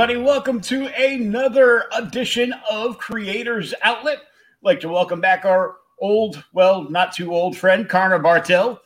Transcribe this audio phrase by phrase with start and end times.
[0.00, 4.16] Everybody, welcome to another edition of Creators Outlet.
[4.16, 8.80] I'd like to welcome back our old, well, not too old friend, Conner Bartel,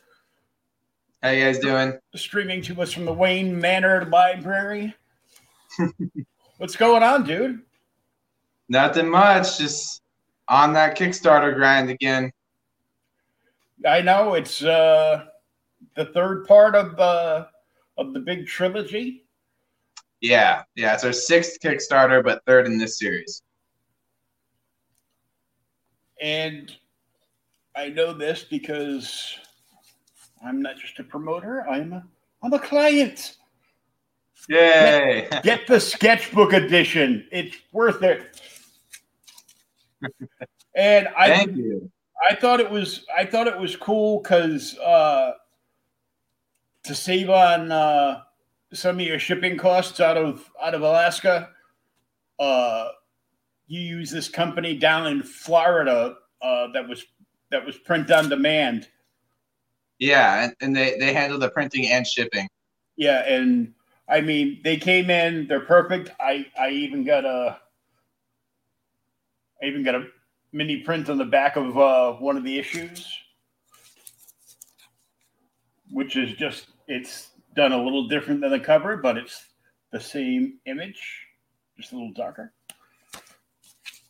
[1.23, 1.97] How you guys doing?
[2.15, 4.93] streaming to us from the Wayne Manor Library.
[6.57, 7.61] What's going on, dude?
[8.67, 9.57] Nothing much.
[9.57, 10.01] Just
[10.49, 12.29] on that Kickstarter grind again.
[13.87, 15.27] I know it's uh,
[15.95, 17.47] the third part of the
[17.97, 19.24] of the big trilogy.
[20.25, 20.95] Yeah, yeah.
[20.95, 23.43] It's our sixth Kickstarter, but third in this series.
[26.19, 26.75] And
[27.75, 29.37] I know this because
[30.43, 32.03] I'm not just a promoter, I'm a
[32.41, 33.35] I'm a client.
[34.49, 35.27] Yay!
[35.43, 37.27] Get the sketchbook edition.
[37.31, 38.41] It's worth it.
[40.75, 41.91] And I Thank you.
[42.27, 45.33] I thought it was I thought it was cool because uh,
[46.83, 48.21] to save on uh,
[48.75, 51.49] some of your shipping costs out of out of Alaska,
[52.39, 52.89] uh,
[53.67, 57.05] you use this company down in Florida uh, that was
[57.51, 58.87] that was print on demand.
[59.99, 62.47] Yeah, and, and they they handle the printing and shipping.
[62.97, 63.73] Yeah, and
[64.09, 66.11] I mean they came in, they're perfect.
[66.19, 67.57] I I even got a
[69.61, 70.07] I even got a
[70.51, 73.07] mini print on the back of uh, one of the issues,
[75.89, 79.45] which is just it's done a little different than the cover, but it's
[79.91, 81.27] the same image,
[81.77, 82.53] just a little darker.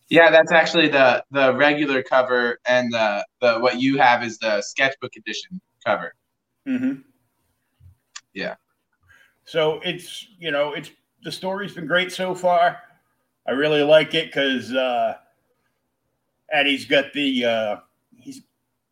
[0.09, 4.61] Yeah, that's actually the the regular cover, and the the what you have is the
[4.61, 6.13] sketchbook edition cover.
[6.67, 7.01] Mm-hmm.
[8.33, 8.55] Yeah.
[9.45, 10.91] So it's you know it's
[11.23, 12.79] the story's been great so far.
[13.47, 15.15] I really like it because uh,
[16.51, 17.75] Eddie's got the uh,
[18.15, 18.41] he's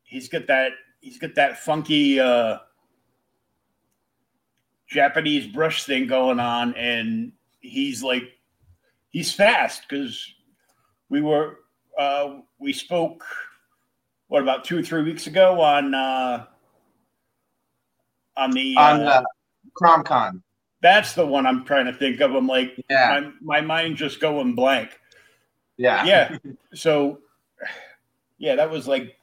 [0.02, 2.58] he's got that he's got that funky uh,
[4.94, 8.22] Japanese brush thing going on, and he's like
[9.10, 10.32] he's fast because
[11.08, 11.58] we were
[11.98, 13.24] uh, we spoke
[14.28, 16.46] what about two or three weeks ago on uh,
[18.36, 19.26] on the On uh, the
[19.80, 20.40] CromCon.
[20.80, 22.34] that's the one I'm trying to think of.
[22.34, 24.90] I'm like, Yeah, my, my mind just going blank.
[25.76, 26.38] yeah, Yeah.
[26.74, 27.18] so,
[28.38, 29.18] yeah, that was like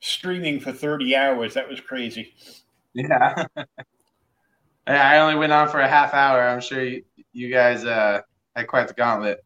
[0.00, 1.54] streaming for 30 hours.
[1.54, 2.34] That was crazy.
[2.94, 3.44] yeah.
[4.88, 6.42] I only went on for a half hour.
[6.48, 8.22] I'm sure you, you guys uh,
[8.56, 9.44] had quite the gauntlet.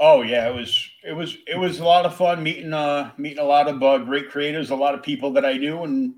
[0.00, 3.38] Oh yeah, it was it was it was a lot of fun meeting uh meeting
[3.38, 6.14] a lot of uh, great creators, a lot of people that I knew and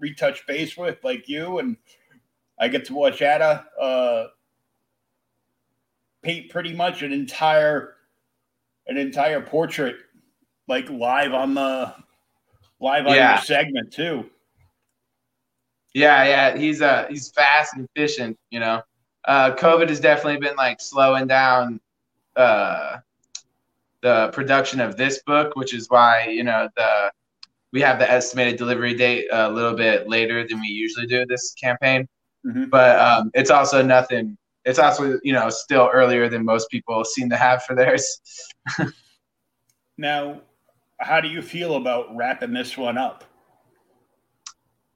[0.00, 1.76] retouch base with, like you, and
[2.58, 4.26] I get to watch Ada uh
[6.22, 7.96] paint pretty much an entire
[8.88, 9.96] an entire portrait
[10.66, 11.94] like live on the
[12.80, 13.34] live on Yeah.
[13.36, 14.28] your segment too.
[15.94, 18.36] Yeah, yeah, he's uh he's fast and efficient.
[18.50, 18.82] You know,
[19.26, 21.80] uh, COVID has definitely been like slowing down
[22.36, 22.98] uh
[24.02, 27.10] the production of this book, which is why you know the
[27.72, 31.54] we have the estimated delivery date a little bit later than we usually do this
[31.54, 32.06] campaign.
[32.46, 32.70] Mhm.
[32.70, 34.36] But um, it's also nothing.
[34.64, 38.20] It's also you know still earlier than most people seem to have for theirs.
[39.96, 40.40] Now,
[40.98, 43.24] how do you feel about wrapping this one up?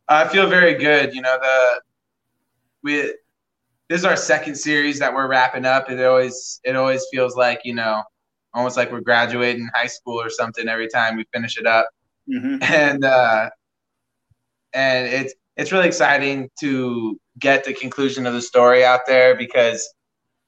[0.09, 1.15] I feel very good.
[1.15, 1.81] You know, the
[2.83, 3.15] we
[3.89, 5.91] this is our second series that we're wrapping up.
[5.91, 8.03] It always it always feels like you know,
[8.55, 11.89] almost like we're graduating high school or something every time we finish it up.
[12.29, 12.63] Mm-hmm.
[12.73, 13.51] And uh,
[14.73, 19.93] and it's it's really exciting to get the conclusion of the story out there because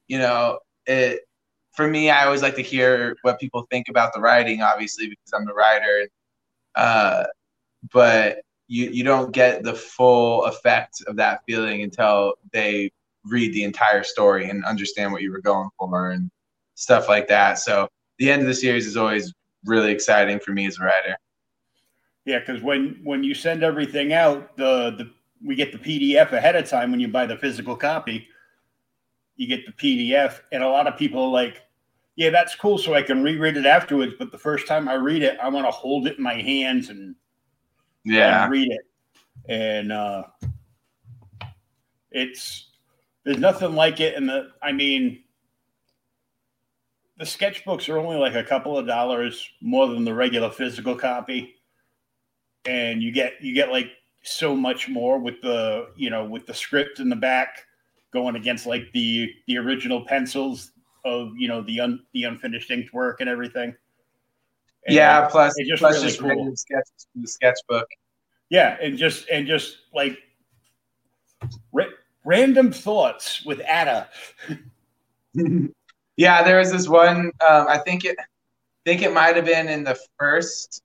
[0.08, 1.20] you know it
[1.72, 5.32] for me i always like to hear what people think about the writing obviously because
[5.34, 6.08] i'm the writer
[6.74, 7.24] uh,
[7.92, 12.90] but you you don't get the full effect of that feeling until they
[13.24, 16.30] read the entire story and understand what you were going for and
[16.74, 17.88] stuff like that so
[18.18, 19.34] the end of the series is always
[19.66, 21.16] really exciting for me as a writer
[22.24, 25.10] yeah because when when you send everything out the the
[25.44, 28.26] we get the pdf ahead of time when you buy the physical copy
[29.40, 31.62] you get the PDF, and a lot of people are like,
[32.14, 35.22] "Yeah, that's cool, so I can reread it afterwards." But the first time I read
[35.22, 37.14] it, I want to hold it in my hands and
[38.04, 38.80] yeah, and read it.
[39.48, 40.24] And uh,
[42.10, 42.70] it's
[43.24, 44.16] there's nothing like it.
[44.16, 45.22] And the I mean,
[47.18, 51.56] the sketchbooks are only like a couple of dollars more than the regular physical copy,
[52.64, 53.90] and you get you get like
[54.22, 57.64] so much more with the you know with the script in the back
[58.12, 60.72] going against like the the original pencils
[61.04, 63.74] of you know the un, the unfinished inked work and everything.
[64.90, 66.56] And yeah, plus just plus really just cool.
[66.56, 67.86] sketches from the sketchbook.
[68.48, 70.18] Yeah, and just and just like
[71.72, 71.84] ra-
[72.24, 74.08] random thoughts with Ada.
[76.16, 77.30] yeah, there was this one.
[77.48, 78.16] Um, I think it,
[78.84, 80.82] think it might have been in the first.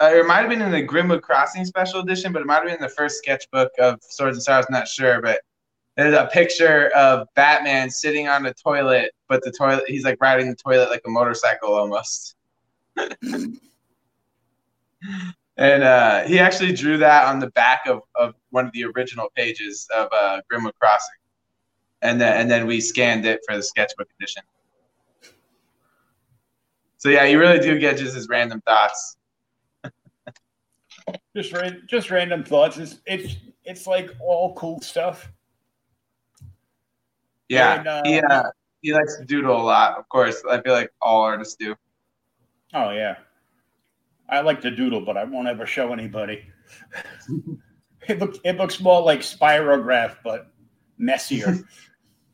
[0.00, 2.64] Uh, it might have been in the Grimwood Crossing special edition, but it might have
[2.64, 4.66] been in the first sketchbook of Swords and Stars.
[4.68, 5.40] I'm not sure, but
[5.96, 10.50] there's a picture of Batman sitting on the toilet, but the toilet he's like riding
[10.50, 12.35] the toilet like a motorcycle almost.
[15.56, 19.30] And uh, he actually drew that on the back of, of one of the original
[19.34, 21.16] pages of uh, Grimwood Crossing,
[22.02, 24.42] and then and then we scanned it for the sketchbook edition.
[26.98, 29.16] So yeah, you really do get just his random thoughts.
[31.36, 31.54] just
[31.86, 32.78] just random thoughts.
[32.78, 35.30] It's it's it's like all cool stuff.
[37.48, 38.42] Yeah, and, uh, he uh,
[38.82, 39.98] he likes to doodle a lot.
[39.98, 41.76] Of course, I feel like all artists do.
[42.74, 43.16] Oh yeah,
[44.28, 46.44] I like to doodle, but I won't ever show anybody.
[48.08, 50.52] it looks it looks more like spirograph, but
[50.98, 51.58] messier.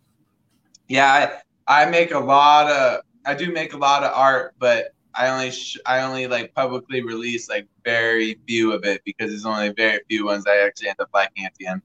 [0.88, 4.94] yeah, I, I make a lot of I do make a lot of art, but
[5.14, 9.44] I only sh- I only like publicly release like very few of it because there's
[9.44, 11.82] only very few ones I actually end up liking at the end.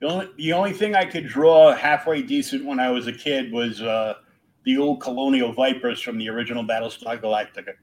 [0.00, 3.50] The only, the only thing I could draw halfway decent when I was a kid
[3.50, 4.14] was uh,
[4.66, 7.74] the old Colonial Vipers from the original Battlestar Galactica.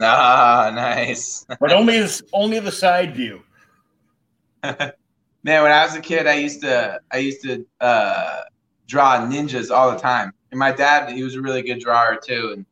[0.00, 1.44] Ah, nice.
[1.60, 3.42] but only this, only the side view.
[4.62, 4.92] Man,
[5.62, 8.42] when I was a kid, I used to I used to uh,
[8.86, 10.32] draw ninjas all the time.
[10.50, 12.52] And my dad, he was a really good drawer too.
[12.56, 12.66] And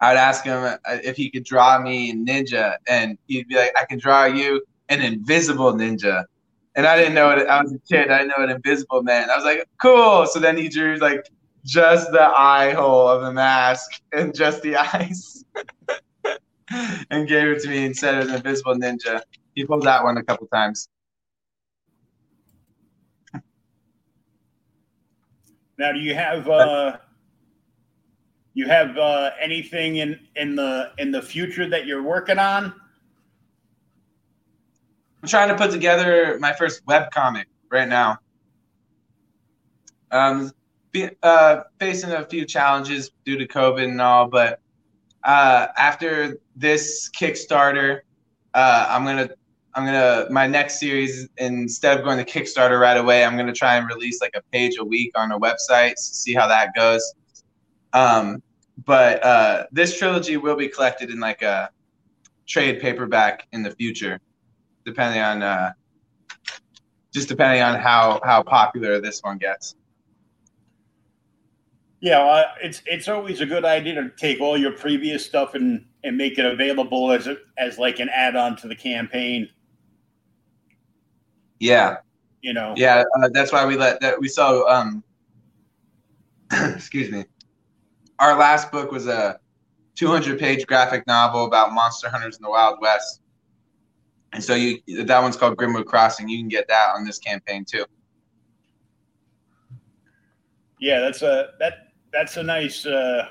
[0.00, 3.72] I'd ask him uh, if he could draw me a ninja, and he'd be like,
[3.78, 6.24] "I can draw you an invisible ninja."
[6.76, 8.10] and I didn't know what I was a kid.
[8.10, 9.28] I didn't know what invisible meant.
[9.28, 10.24] I was like, cool.
[10.26, 11.28] So then he drew like
[11.70, 15.44] just the eye hole of the mask and just the eyes,
[17.10, 19.20] and gave it to me instead of an invisible ninja.
[19.54, 20.88] He pulled that one a couple times.
[25.78, 26.98] Now, do you have uh,
[28.54, 32.74] you have uh, anything in in the in the future that you're working on?
[35.22, 38.18] I'm trying to put together my first web comic right now.
[40.10, 40.50] Um,
[40.92, 44.60] be, uh, facing a few challenges due to COVID and all, but
[45.24, 48.00] uh, after this Kickstarter,
[48.54, 49.30] uh, I'm gonna
[49.74, 53.76] I'm gonna my next series instead of going to Kickstarter right away, I'm gonna try
[53.76, 57.14] and release like a page a week on a website, see how that goes.
[57.92, 58.42] Um,
[58.84, 61.70] but uh, this trilogy will be collected in like a
[62.46, 64.20] trade paperback in the future
[64.84, 65.72] depending on uh,
[67.12, 69.76] just depending on how how popular this one gets.
[72.00, 75.84] Yeah, uh, it's it's always a good idea to take all your previous stuff and
[76.02, 79.48] and make it available as a, as like an add-on to the campaign.
[81.58, 81.98] Yeah.
[82.40, 82.72] You know.
[82.76, 85.04] Yeah, uh, that's why we let that we saw um
[86.52, 87.26] excuse me.
[88.18, 89.38] Our last book was a
[89.96, 93.20] 200 page graphic novel about monster hunters in the Wild West.
[94.32, 96.30] And so you that one's called Grimwood Crossing.
[96.30, 97.84] You can get that on this campaign too.
[100.78, 103.28] Yeah, that's a that that's a nice uh,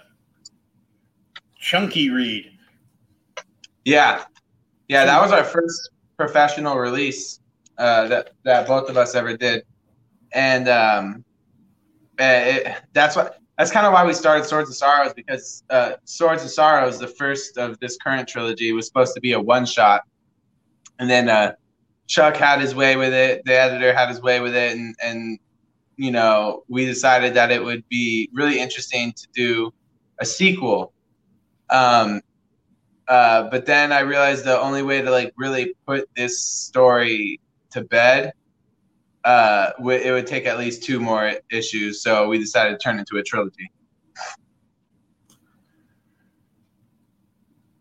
[1.58, 2.52] chunky read.
[3.86, 4.24] Yeah,
[4.88, 7.40] yeah, that was our first professional release
[7.78, 9.64] uh, that that both of us ever did,
[10.34, 11.24] and um,
[12.18, 15.94] eh, it, that's what that's kind of why we started Swords of Sorrows because uh,
[16.06, 19.66] Swords of Sorrows, the first of this current trilogy, was supposed to be a one
[19.66, 20.04] shot,
[21.00, 21.54] and then uh,
[22.08, 23.44] Chuck had his way with it.
[23.46, 25.40] The editor had his way with it, and and
[26.00, 29.74] you know we decided that it would be really interesting to do
[30.20, 30.94] a sequel.
[31.70, 32.22] Um,
[33.10, 37.42] uh, but then I realized the only way to like really put this story
[37.72, 38.32] to bed,
[39.26, 42.02] uh, w- it would take at least two more issues.
[42.02, 43.70] So we decided to turn it into a trilogy.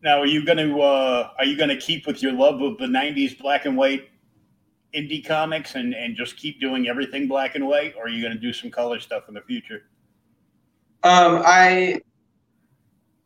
[0.03, 2.79] Now, are you going to uh, are you going to keep with your love of
[2.79, 4.09] the '90s black and white
[4.95, 8.35] indie comics and and just keep doing everything black and white, or are you going
[8.35, 9.83] to do some color stuff in the future?
[11.05, 12.01] Um, I,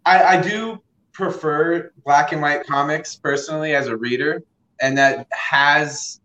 [0.04, 4.42] I, I do prefer black and white comics personally as a reader,
[4.80, 6.20] and that has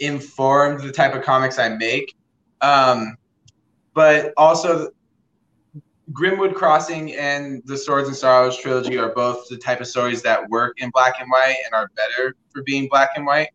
[0.00, 2.16] informed the type of comics I make.
[2.60, 3.16] Um,
[3.94, 4.90] but also,
[6.12, 10.48] Grimwood Crossing and the Swords and Sorrows trilogy are both the type of stories that
[10.50, 13.50] work in black and white and are better for being black and white.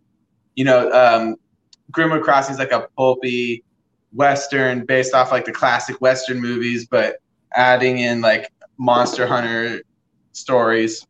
[0.60, 1.38] You know, um,
[1.90, 3.64] Grimwood Crossing is like a pulpy
[4.12, 7.22] western based off like the classic western movies, but
[7.56, 9.82] adding in like monster hunter
[10.34, 11.08] stories.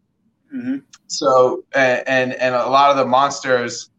[0.56, 0.78] Mm-hmm.
[1.08, 3.90] So and and a lot of the monsters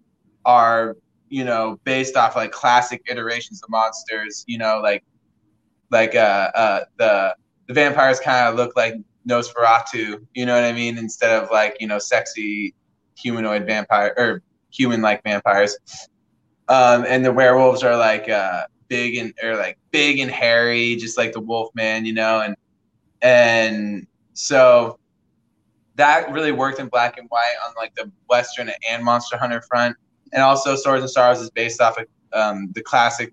[0.44, 0.96] are
[1.30, 4.44] you know based off like classic iterations of monsters.
[4.46, 5.02] You know like
[5.90, 7.34] like uh, uh the
[7.66, 8.94] the vampires kind of look like
[9.28, 10.24] Nosferatu.
[10.32, 10.96] You know what I mean?
[10.96, 12.72] Instead of like you know sexy
[13.16, 15.76] humanoid vampire or human like vampires.
[16.68, 21.18] Um, and the werewolves are like uh, big and or like big and hairy, just
[21.18, 22.56] like the wolf man, you know, and
[23.22, 24.98] and so
[25.96, 29.96] that really worked in black and white on like the Western and Monster Hunter front.
[30.32, 33.32] And also Swords and Stars is based off of um, the classic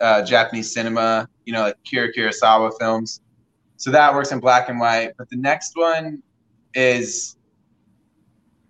[0.00, 3.20] uh, Japanese cinema, you know, like Akira Kurosawa films.
[3.76, 5.12] So that works in black and white.
[5.16, 6.22] But the next one
[6.74, 7.36] is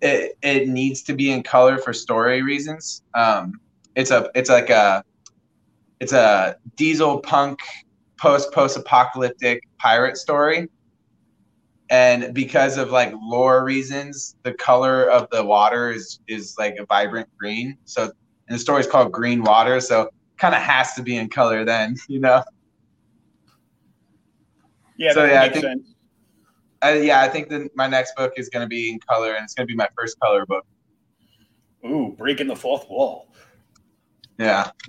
[0.02, 3.02] it, it needs to be in color for story reasons.
[3.14, 3.60] Um,
[3.96, 5.02] it's a it's like a
[6.00, 7.60] it's a diesel punk
[8.18, 10.68] post post apocalyptic pirate story
[11.90, 16.86] and because of like lore reasons the color of the water is is like a
[16.86, 21.02] vibrant green so and the story is called green water so kind of has to
[21.02, 22.42] be in color then you know
[24.96, 25.91] Yeah, So, that yeah, I think- sense.
[26.82, 29.44] I, yeah i think that my next book is going to be in color and
[29.44, 30.64] it's going to be my first color book
[31.84, 33.28] Ooh, breaking the fourth wall.
[34.38, 34.70] yeah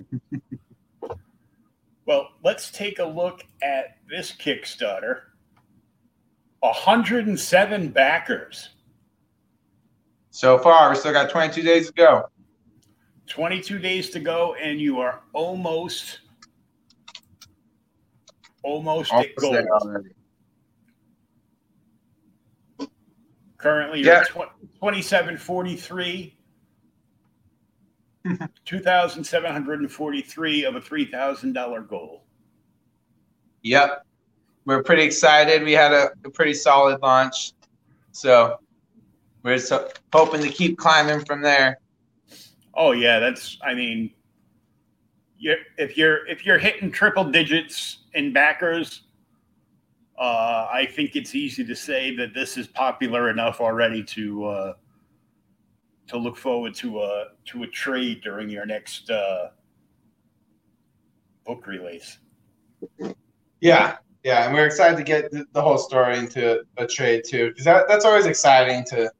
[2.06, 5.20] Well, let's take a look at this Kickstarter.
[6.60, 8.68] 107 backers,
[10.30, 12.24] so far we still got 22 days to go
[13.26, 16.20] 22 days to go, and you are almost
[18.62, 19.52] almost at Almost goal.
[19.52, 20.10] there already.
[23.64, 24.24] Currently, you're Yeah.
[24.24, 26.36] tw- 2743.
[28.66, 32.26] 2,743 of a $3,000 goal.
[33.62, 34.04] Yep.
[34.66, 35.62] We're pretty excited.
[35.62, 37.52] We had a, a pretty solid launch.
[38.12, 38.58] So
[39.42, 39.72] we're just
[40.12, 41.78] hoping to keep climbing from there.
[42.74, 43.56] Oh yeah, that's.
[43.62, 44.12] I mean,
[45.38, 49.04] you're, if you're if you're hitting triple digits in backers,
[50.18, 54.72] uh, I think it's easy to say that this is popular enough already to uh,
[56.06, 59.48] to look forward to a to a trade during your next uh,
[61.44, 62.18] book release.
[63.60, 63.96] Yeah.
[64.22, 64.46] Yeah.
[64.46, 67.48] And we're excited to get the, the whole story into a trade too.
[67.48, 69.10] Because that, that's always exciting to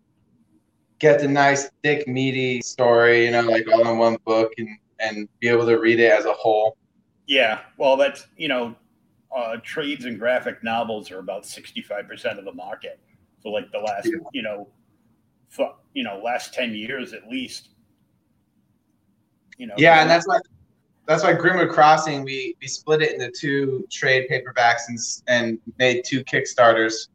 [0.98, 4.68] get the nice, thick, meaty story, you know, like all in one book and,
[5.00, 6.76] and be able to read it as a whole.
[7.26, 8.74] Yeah, well, that's you know,
[9.34, 13.00] uh, trades and graphic novels are about sixty five percent of the market.
[13.42, 14.18] So like the last Yeah.
[14.32, 14.68] you know,
[15.48, 17.70] fu- you know, last ten years at least.
[19.58, 19.74] You know.
[19.76, 20.38] Yeah, and that's why
[21.06, 26.04] that's why Grimwood Crossing we we split it into two trade paperbacks and and made
[26.04, 27.08] two Kickstarters,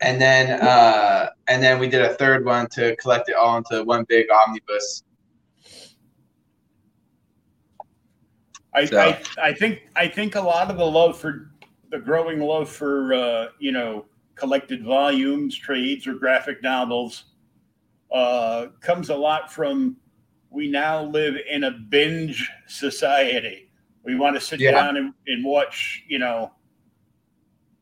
[0.00, 3.84] and then uh and then we did a third one to collect it all into
[3.84, 5.04] one big omnibus.
[8.74, 11.50] I, So- I I think I think a lot of the love for
[11.90, 17.24] the growing love for uh, you know collected volumes, trades, or graphic novels
[18.12, 19.96] uh, comes a lot from
[20.50, 23.70] we now live in a binge society.
[24.04, 24.72] We want to sit Yeah.
[24.72, 26.52] down and, and watch you know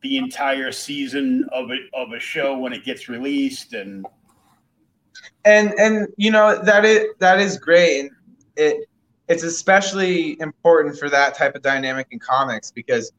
[0.03, 4.05] the entire season of a of a show when it gets released and
[5.45, 8.11] and and you know that is that is great and
[8.57, 8.89] it
[9.29, 13.13] it's especially important for that type of dynamic in comics because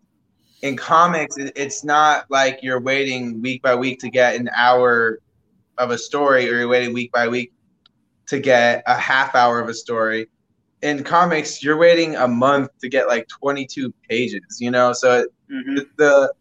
[0.62, 5.19] in comics it's not like you're waiting week by week to get an hour
[5.77, 7.51] of a story or you're waiting week by week
[8.27, 10.27] to get a half hour of a story
[10.81, 15.75] in comics you're waiting a month to get like 22 pages you know so mm-hmm.
[15.75, 16.33] the, the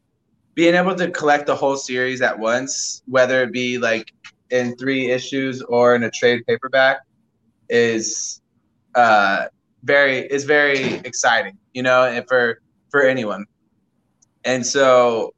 [0.54, 4.12] being able to collect the whole series at once whether it be like
[4.50, 6.98] in three issues or in a trade paperback
[7.70, 8.41] is
[8.94, 9.46] uh,
[9.84, 13.46] very is very exciting, you know, and for for anyone.
[14.44, 15.34] And so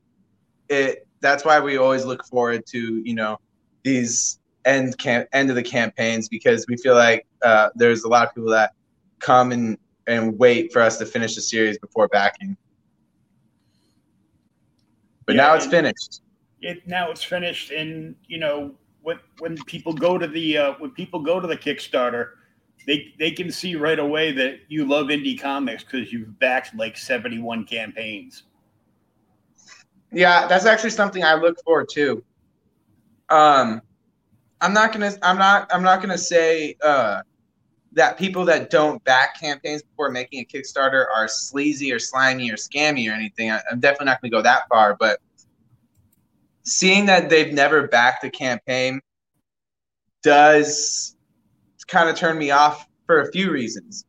[0.69, 3.39] it that's why we always look forward to you know
[3.83, 8.27] these end camp end of the campaigns because we feel like uh, there's a lot
[8.29, 8.73] of people that
[9.19, 12.57] come and and wait for us to finish the series before backing.
[15.27, 16.21] But yeah, now it's finished.
[16.61, 20.91] It now it's finished, and you know when when people go to the uh, when
[20.91, 22.31] people go to the Kickstarter,
[22.87, 26.97] they they can see right away that you love indie comics because you've backed like
[26.97, 28.45] seventy one campaigns.
[30.13, 32.23] Yeah, that's actually something I look for too.
[33.31, 33.81] Um,
[34.61, 37.23] I'm not gonna I'm not I'm not gonna say uh,
[37.93, 42.57] that people that don't back campaigns before making a Kickstarter are sleazy or slimy or
[42.57, 43.51] scammy or anything.
[43.51, 45.21] I, I'm definitely not gonna go that far, but
[46.63, 49.01] seeing that they've never backed a campaign
[50.23, 51.14] does
[51.89, 54.05] kind of turned me off for a few reasons.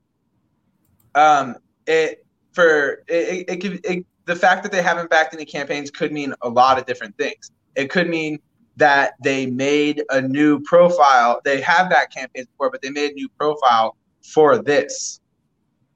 [1.14, 1.56] Um,
[1.88, 6.12] it for it, it, it, it the fact that they haven't backed any campaigns could
[6.12, 7.52] mean a lot of different things.
[7.76, 8.40] It could mean
[8.78, 11.42] that they made a new profile.
[11.46, 15.22] They have backed campaigns before, but they made a new profile for this.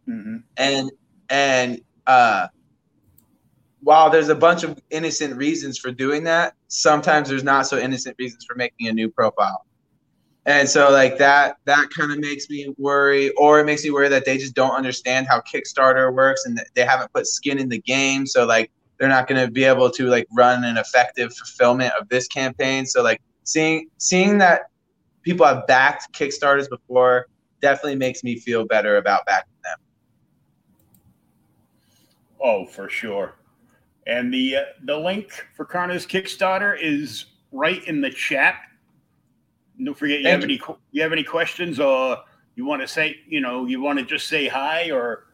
[0.08, 0.38] Mm-hmm.
[0.58, 0.92] And
[1.30, 2.48] and uh,
[3.82, 8.16] while there's a bunch of innocent reasons for doing that, sometimes there's not so innocent
[8.20, 9.66] reasons for making a new profile.
[10.46, 14.10] And so like that that kind of makes me worry or it makes me worry
[14.10, 17.80] that they just don't understand how Kickstarter works and they haven't put skin in the
[17.82, 21.93] game so like they're not going to be able to like run an effective fulfillment
[21.99, 22.86] of this campaign.
[22.86, 24.63] So like seeing seeing that
[25.23, 27.28] people have backed Kickstarters before
[27.62, 29.78] definitely makes me feel better about backing them.
[32.41, 33.36] Oh, for sure.
[34.06, 38.56] And the uh, the link for Conner's Kickstarter is right in the chat.
[39.84, 40.62] Don't forget, you have any
[40.92, 41.02] you.
[41.02, 42.18] have any questions or
[42.56, 45.28] you want to say, you know, you want to just say hi or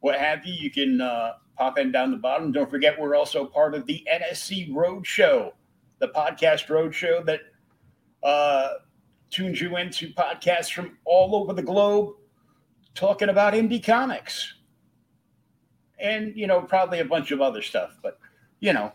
[0.00, 2.52] what have you, you can uh, pop in down the bottom.
[2.52, 5.52] Don't forget, we're also part of the NSC Roadshow,
[5.98, 7.40] the podcast roadshow that
[8.22, 8.74] uh,
[9.30, 12.14] tunes you into podcasts from all over the globe
[12.94, 14.54] talking about indie comics.
[16.00, 18.18] And you know probably a bunch of other stuff but
[18.60, 18.90] you know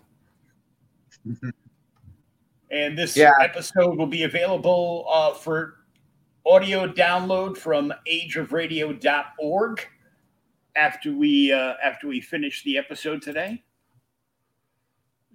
[2.75, 3.31] and this yeah.
[3.41, 5.75] episode will be available uh, for
[6.45, 9.87] audio download from ageofradio.org
[10.75, 13.63] after we uh, after we finish the episode today.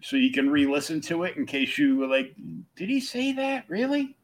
[0.02, 2.34] So you can re-listen to it in case you were like
[2.76, 3.64] did he say that?
[3.68, 4.16] Really?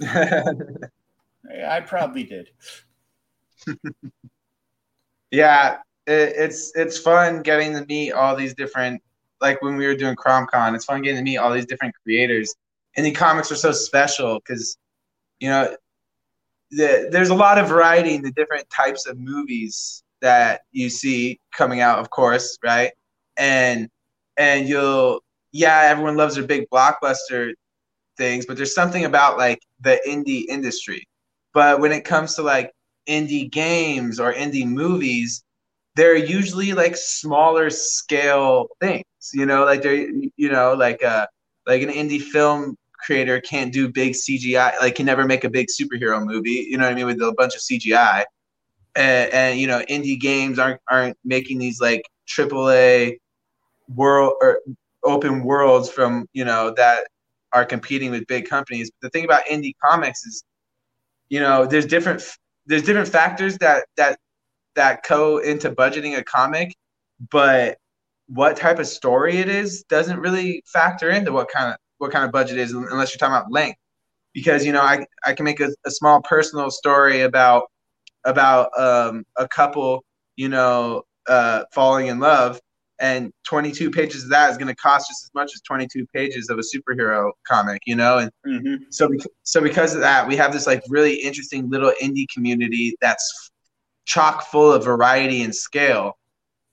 [0.02, 2.50] I probably did.
[5.30, 5.76] Yeah
[6.08, 9.02] it, it's it's fun getting to meet all these different
[9.40, 12.54] like when we were doing CromCon, it's fun getting to meet all these different creators.
[12.96, 14.76] And the comics are so special because,
[15.38, 15.76] you know,
[16.70, 21.40] the, there's a lot of variety in the different types of movies that you see
[21.56, 22.92] coming out, of course, right?
[23.36, 23.88] And
[24.36, 25.22] and you'll
[25.52, 27.52] yeah, everyone loves their big blockbuster
[28.16, 31.06] things, but there's something about like the indie industry.
[31.54, 32.72] But when it comes to like
[33.08, 35.42] indie games or indie movies,
[35.96, 41.26] they're usually like smaller scale things you know like they're you know like uh
[41.66, 45.68] like an indie film creator can't do big cgi like can never make a big
[45.68, 48.24] superhero movie you know what i mean with a bunch of cgi
[48.96, 53.18] and, and you know indie games aren't aren't making these like triple a
[53.94, 54.60] world or
[55.04, 57.06] open worlds from you know that
[57.52, 58.90] are competing with big companies.
[58.90, 60.44] But the thing about indie comics is
[61.28, 62.22] you know there's different
[62.66, 64.18] there's different factors that that
[64.74, 66.74] that go into budgeting a comic,
[67.30, 67.78] but
[68.28, 72.24] what type of story it is doesn't really factor into what kind of what kind
[72.24, 73.78] of budget is unless you're talking about length.
[74.32, 77.64] Because you know, I I can make a, a small personal story about
[78.24, 80.04] about um, a couple,
[80.36, 82.60] you know, uh, falling in love,
[83.00, 86.50] and 22 pages of that is going to cost just as much as 22 pages
[86.50, 88.18] of a superhero comic, you know.
[88.18, 88.84] And mm-hmm.
[88.90, 89.08] so,
[89.44, 93.50] so because of that, we have this like really interesting little indie community that's
[94.04, 96.17] chock full of variety and scale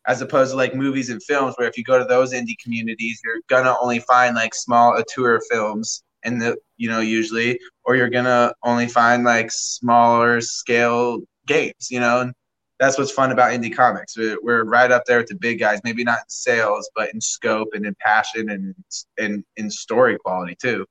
[0.07, 3.19] as opposed to like movies and films where if you go to those indie communities
[3.23, 8.09] you're gonna only find like small auteur films and the you know usually, or you're
[8.09, 12.21] gonna only find like smaller scale games, you know.
[12.21, 12.33] And
[12.79, 14.17] that's what's fun about indie comics.
[14.17, 15.79] We're, we're right up there with the big guys.
[15.85, 18.75] Maybe not in sales, but in scope and in passion and
[19.17, 20.85] in in story quality too.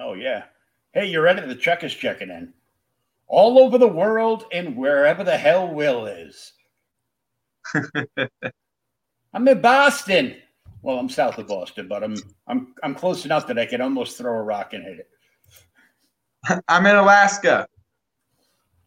[0.00, 0.44] Oh yeah.
[0.94, 1.46] Hey, you're ready.
[1.46, 2.54] The check is checking in.
[3.26, 6.52] All over the world and wherever the hell Will is.
[9.32, 10.36] I'm in Boston.
[10.82, 14.16] Well, I'm south of Boston, but I'm I'm I'm close enough that I can almost
[14.16, 16.62] throw a rock and hit it.
[16.68, 17.66] I'm in Alaska.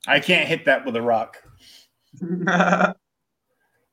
[0.08, 1.38] I can't hit that with a rock.
[2.22, 2.96] and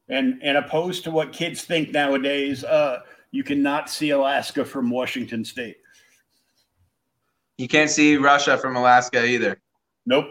[0.08, 5.76] and opposed to what kids think nowadays, uh, you cannot see Alaska from Washington State.
[7.58, 9.60] You can't see Russia from Alaska either.
[10.06, 10.26] Nope.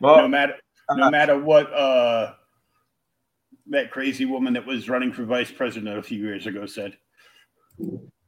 [0.00, 0.54] well, no matter
[0.96, 2.34] no matter what uh,
[3.68, 6.96] that crazy woman that was running for vice president a few years ago said.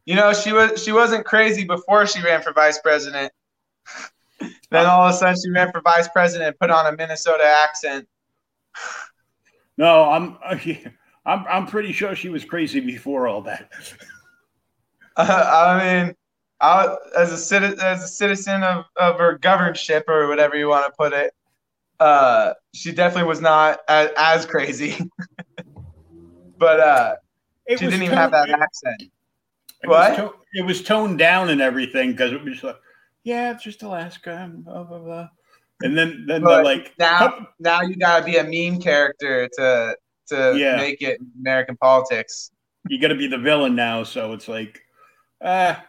[0.04, 3.32] You know, she was she wasn't crazy before she ran for vice president.
[4.70, 7.44] then all of a sudden she ran for vice president and put on a Minnesota
[7.44, 8.08] accent.
[9.76, 10.38] No, I'm
[11.26, 13.70] I'm I'm pretty sure she was crazy before all that.
[15.14, 16.14] Uh, I mean,
[16.58, 20.86] I, as a citizen as a citizen of, of her governorship or whatever you want
[20.86, 21.34] to put it,
[22.00, 24.96] uh, she definitely was not as, as crazy.
[26.58, 27.14] but uh,
[27.68, 29.02] she didn't toned, even have that accent.
[29.82, 30.10] It what?
[30.10, 32.76] Was to, it was toned down and everything because it was like,
[33.24, 35.28] yeah, it's just Alaska, blah blah blah.
[35.82, 39.96] And then then they're like, now now you gotta be a meme character to
[40.28, 40.76] to yeah.
[40.76, 42.50] make it American politics.
[42.88, 44.82] You got to be the villain now, so it's like,
[45.42, 45.84] ah.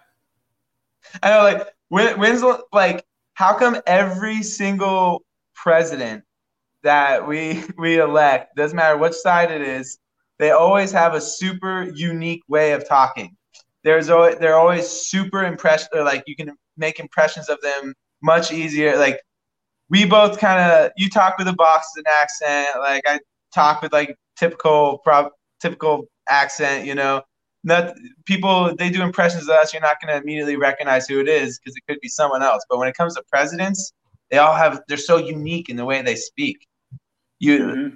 [1.22, 5.24] I know, like when, when's like how come every single
[5.64, 6.24] president
[6.84, 9.98] that we we elect doesn't matter which side it is
[10.40, 13.36] they always have a super unique way of talking.
[13.84, 18.52] There's always they're always super impressed or like you can make impressions of them much
[18.52, 18.98] easier.
[18.98, 19.22] Like
[19.90, 23.20] we both kind of you talk with a boston accent like i
[23.54, 25.02] talk with like typical
[25.62, 27.22] typical accent you know?
[27.66, 27.94] Not
[28.26, 31.60] people they do impressions of us you're not going to immediately recognize who it is
[31.60, 32.64] because it could be someone else.
[32.70, 33.94] But when it comes to presidents
[34.34, 36.66] they all have they're so unique in the way they speak.
[37.38, 37.94] You mm-hmm.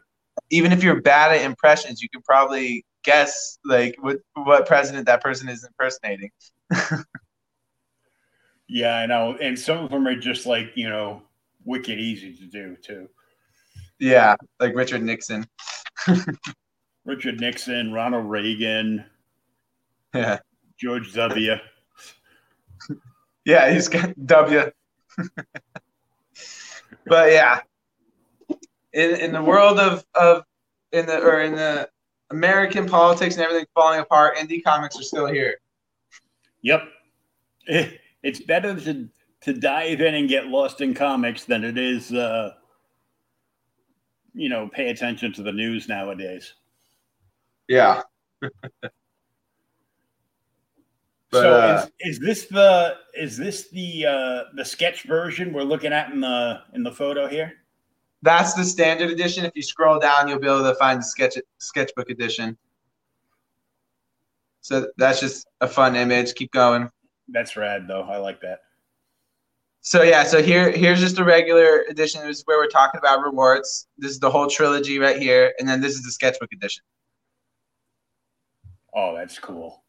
[0.51, 5.23] even if you're bad at impressions, you can probably guess like what what president that
[5.23, 6.29] person is impersonating.
[8.69, 11.23] yeah, I know, and some of them are just like you know
[11.65, 13.09] wicked easy to do too.
[13.97, 15.43] Yeah, like Richard Nixon.
[17.05, 19.05] Richard Nixon, Ronald Reagan.
[20.13, 20.37] Yeah.
[20.79, 21.55] George W.
[23.45, 24.71] yeah, he's got W
[27.07, 27.59] but yeah,
[28.93, 30.43] in in the world of of
[30.91, 31.89] in the or in the
[32.29, 35.55] American politics and everything falling apart, indie comics are still here.
[36.61, 36.83] Yep,
[37.67, 39.09] it's better to
[39.41, 42.53] to dive in and get lost in comics than it is, uh,
[44.33, 46.53] you know, pay attention to the news nowadays.
[47.67, 48.01] Yeah.
[51.29, 55.63] But, so uh, is, is this the is this the uh, the sketch version we're
[55.63, 57.53] looking at in the in the photo here?
[58.21, 59.45] That's the standard edition.
[59.45, 62.57] If you scroll down, you'll be able to find the sketch sketchbook edition.
[64.61, 66.33] So that's just a fun image.
[66.35, 66.89] Keep going.
[67.29, 68.01] That's rad, though.
[68.03, 68.59] I like that.
[69.81, 72.21] So yeah, so here here's just a regular edition.
[72.25, 73.87] This is where we're talking about rewards.
[73.97, 76.83] This is the whole trilogy right here, and then this is the sketchbook edition.
[78.93, 79.83] Oh, that's cool.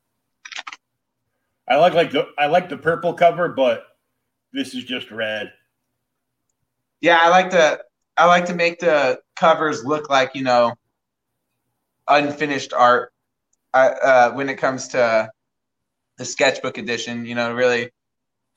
[1.69, 3.85] I like like the I like the purple cover, but
[4.53, 5.53] this is just red.
[7.01, 7.81] Yeah, I like to
[8.17, 10.75] I like to make the covers look like you know
[12.09, 13.13] unfinished art.
[13.75, 15.31] I, uh, when it comes to
[16.17, 17.91] the sketchbook edition, you know, really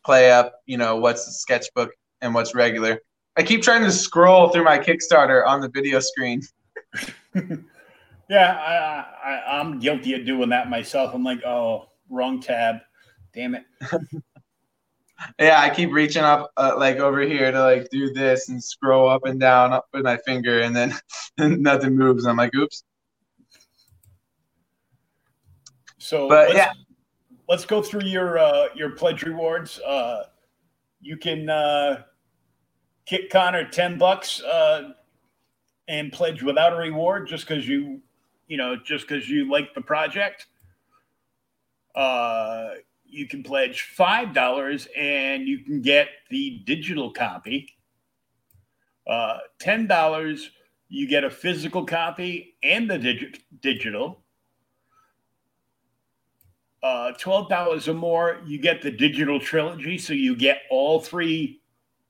[0.05, 2.99] play up, you know, what's the sketchbook and what's regular.
[3.37, 6.41] I keep trying to scroll through my Kickstarter on the video screen.
[8.29, 11.13] yeah, I, I I'm guilty of doing that myself.
[11.13, 12.77] I'm like, oh, wrong tab.
[13.33, 13.63] Damn it.
[15.39, 19.09] yeah, I keep reaching up uh, like over here to like do this and scroll
[19.09, 20.93] up and down up with my finger, and then
[21.61, 22.25] nothing moves.
[22.25, 22.83] I'm like, oops.
[25.97, 26.71] So, but let's, yeah,
[27.47, 29.79] let's go through your uh, your pledge rewards.
[29.79, 30.23] Uh,
[30.99, 32.03] you can uh,
[33.05, 34.93] kick Conner ten bucks uh,
[35.87, 38.01] and pledge without a reward just because you,
[38.47, 40.47] you know, just because you like the project.
[41.95, 42.69] Uh,
[43.11, 47.67] you can pledge $5 and you can get the digital copy.
[49.07, 50.47] Uh, $10,
[50.89, 54.23] you get a physical copy and the digi- digital.
[56.83, 61.61] uh, twelve dollars or more, you get the digital trilogy, so you get all three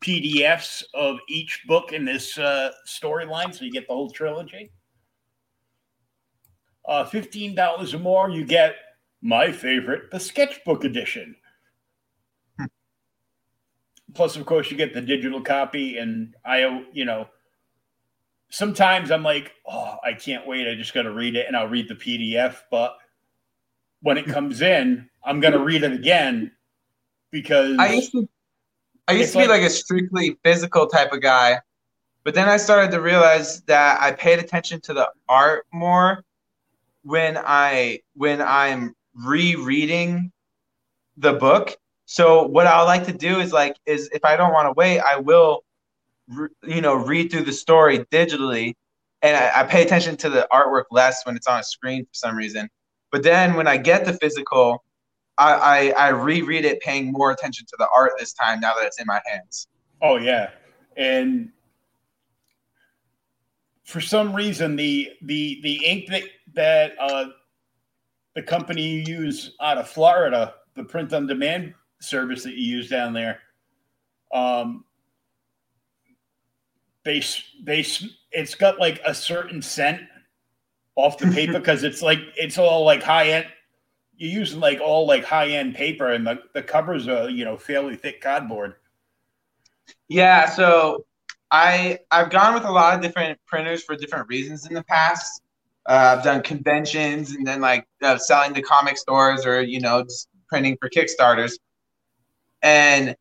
[0.02, 4.72] PDFs of each book in this uh, storyline, so you get the whole trilogy.
[6.88, 8.76] Uh, Fifteen dollars or more, you get
[9.22, 11.36] my favorite, the sketchbook edition.
[12.58, 12.66] Hmm.
[14.14, 17.28] Plus, of course, you get the digital copy, and I, you know,
[18.50, 20.68] sometimes I'm like, oh, I can't wait.
[20.68, 22.58] I just got to read it, and I'll read the PDF.
[22.70, 22.98] But
[24.02, 24.32] when it hmm.
[24.32, 26.52] comes in, I'm going to read it again
[27.32, 28.28] because I used to,
[29.08, 31.60] I used to be like, like a strictly physical type of guy,
[32.24, 36.24] but then I started to realize that I paid attention to the art more
[37.04, 40.32] when I when I'm rereading
[41.18, 41.76] the book.
[42.06, 45.00] So what I like to do is like is if I don't want to wait,
[45.00, 45.64] I will,
[46.28, 48.74] re, you know, read through the story digitally,
[49.22, 52.14] and I, I pay attention to the artwork less when it's on a screen for
[52.14, 52.70] some reason.
[53.12, 54.84] But then when I get the physical,
[55.38, 55.54] I,
[55.98, 59.00] I, I reread it, paying more attention to the art this time now that it's
[59.00, 59.68] in my hands.
[60.02, 60.50] Oh yeah,
[60.98, 61.50] and
[63.84, 67.26] for some reason the the the ink that that uh,
[68.36, 72.90] the company you use out of Florida, the print on demand service that you use
[72.90, 73.40] down there,
[74.34, 74.86] um,
[77.04, 77.22] they
[77.64, 77.86] they
[78.32, 80.02] it's got like a certain scent
[80.96, 83.48] off the paper because it's like it's all like high end.
[84.16, 87.58] You're using like all like high end paper, and the, the covers are you know
[87.58, 88.76] fairly thick cardboard.
[90.08, 91.06] Yeah, so
[91.50, 95.42] I I've gone with a lot of different printers for different reasons in the past.
[95.92, 100.04] Uh, I've done conventions and then like uh, selling to comic stores or you know
[100.04, 101.52] just printing for Kickstarters,
[102.62, 103.14] and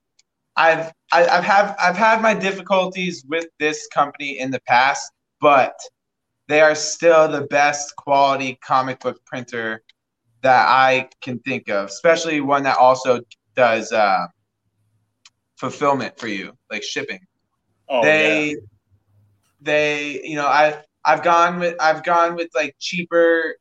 [0.55, 5.75] I've I, I've have I've had my difficulties with this company in the past, but
[6.47, 9.83] they are still the best quality comic book printer
[10.43, 13.21] that I can think of, especially one that also
[13.57, 14.29] does uh,
[15.57, 17.19] fulfillment for you, like shipping.
[17.89, 18.57] Oh, they, yeah.
[19.61, 23.57] they, you know, I I've gone with I've gone with like cheaper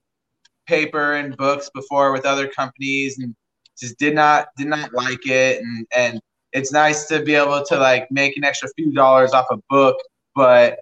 [0.68, 3.36] paper and books before with other companies and
[3.78, 6.22] just did not did not like it and and
[6.54, 9.98] it's nice to be able to like make an extra few dollars off a book,
[10.36, 10.80] but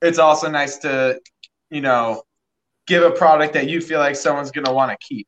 [0.00, 1.20] it's also nice to,
[1.70, 2.22] you know,
[2.86, 5.26] give a product that you feel like someone's going to want to keep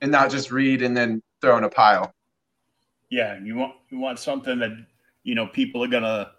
[0.00, 2.12] and not just read and then throw in a pile.
[3.10, 4.72] Yeah, you want you want something that
[5.22, 6.30] you know people are going to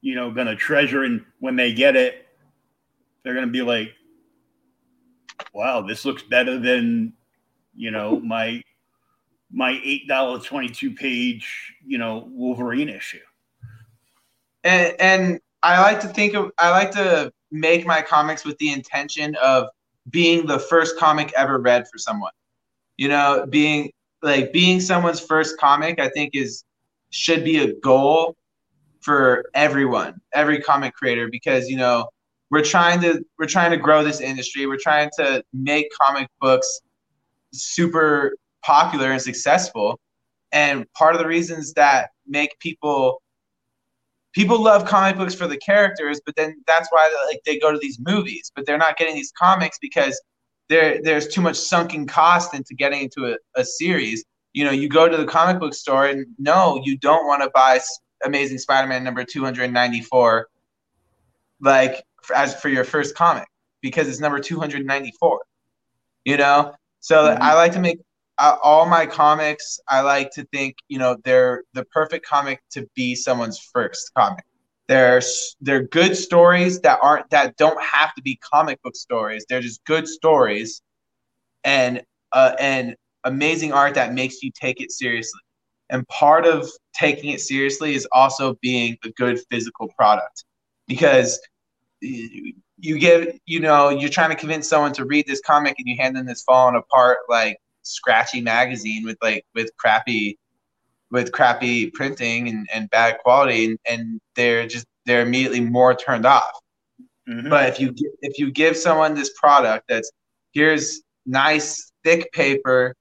[0.00, 2.23] you know going to treasure and when they get it
[3.24, 3.94] they're going to be like
[5.52, 7.12] wow, this looks better than
[7.74, 8.62] you know my
[9.50, 13.18] my eight dollar twenty two page you know Wolverine issue.
[14.64, 18.72] And and I like to think of I like to make my comics with the
[18.72, 19.68] intention of
[20.10, 22.32] being the first comic ever read for someone.
[22.96, 23.90] You know, being
[24.22, 26.64] like being someone's first comic, I think is
[27.10, 28.36] should be a goal
[29.00, 32.08] for everyone, every comic creator, because you know
[32.54, 34.64] we're trying to we're trying to grow this industry.
[34.66, 36.80] We're trying to make comic books
[37.52, 39.98] super popular and successful.
[40.52, 43.20] And part of the reasons that make people
[44.34, 47.78] people love comic books for the characters, but then that's why like they go to
[47.78, 50.20] these movies, but they're not getting these comics because
[50.68, 54.24] there there's too much sunken cost into getting into a, a series.
[54.52, 57.50] You know, you go to the comic book store and no, you don't want to
[57.52, 57.80] buy
[58.24, 60.46] Amazing Spider-Man number 294
[61.60, 63.46] like as for your first comic
[63.80, 65.40] because it's number 294.
[66.24, 66.74] You know?
[67.00, 67.42] So mm-hmm.
[67.42, 67.98] I like to make
[68.38, 72.88] uh, all my comics, I like to think, you know, they're the perfect comic to
[72.94, 74.44] be someone's first comic.
[74.86, 75.22] They're
[75.60, 79.46] they're good stories that aren't that don't have to be comic book stories.
[79.48, 80.82] They're just good stories,
[81.62, 85.40] and uh, and amazing art that makes you take it seriously.
[85.88, 90.44] And part of taking it seriously is also being a good physical product,
[90.86, 91.40] because
[92.78, 95.96] you give you know you're trying to convince someone to read this comic and you
[95.96, 100.38] hand them this falling apart like scratchy magazine with like with crappy
[101.10, 106.26] with crappy printing and, and bad quality and, and they're just they're immediately more turned
[106.26, 106.60] off
[107.28, 107.48] mm-hmm.
[107.48, 110.10] but if you if you give someone this product that's
[110.52, 112.94] here's nice thick paper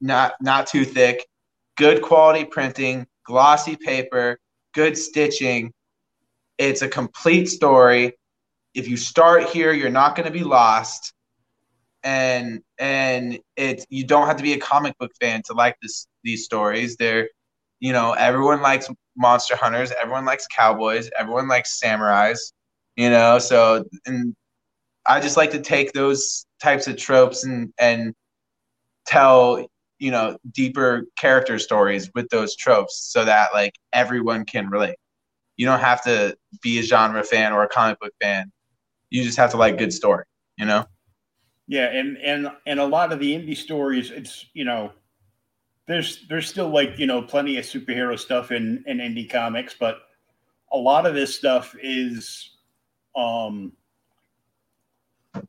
[0.00, 1.26] not not too thick
[1.76, 4.38] good quality printing glossy paper
[4.74, 5.72] good stitching
[6.58, 8.12] it's a complete story
[8.74, 11.12] if you start here you're not going to be lost
[12.04, 16.06] and and it you don't have to be a comic book fan to like this
[16.24, 16.96] these stories.
[16.96, 17.28] They're
[17.80, 22.38] you know everyone likes monster hunters, everyone likes cowboys, everyone likes samurais.
[22.96, 24.34] You know, so and
[25.06, 28.14] I just like to take those types of tropes and and
[29.06, 29.66] tell
[29.98, 34.96] you know deeper character stories with those tropes so that like everyone can relate
[35.56, 38.50] you don't have to be a genre fan or a comic book fan
[39.12, 40.24] you just have to like good story
[40.56, 40.84] you know
[41.68, 44.90] yeah and and and a lot of the indie stories it's you know
[45.86, 50.02] there's there's still like you know plenty of superhero stuff in in indie comics but
[50.72, 52.50] a lot of this stuff is
[53.16, 53.72] um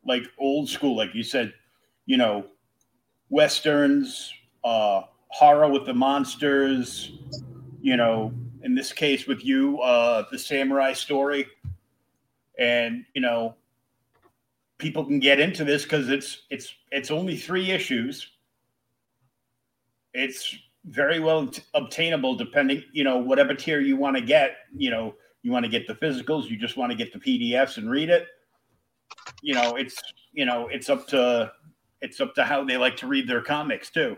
[0.04, 1.52] like old school like you said
[2.06, 2.44] you know
[3.30, 4.32] westerns
[4.64, 7.12] uh, horror with the monsters,
[7.80, 11.46] you know, in this case with you, uh, the samurai story.
[12.58, 13.56] And, you know,
[14.78, 18.28] people can get into this because it's it's it's only three issues.
[20.12, 24.90] It's very well t- obtainable depending, you know, whatever tier you want to get, you
[24.90, 27.90] know, you want to get the physicals, you just want to get the PDFs and
[27.90, 28.26] read it.
[29.42, 30.00] You know, it's
[30.32, 31.52] you know, it's up to
[32.00, 34.16] it's up to how they like to read their comics too.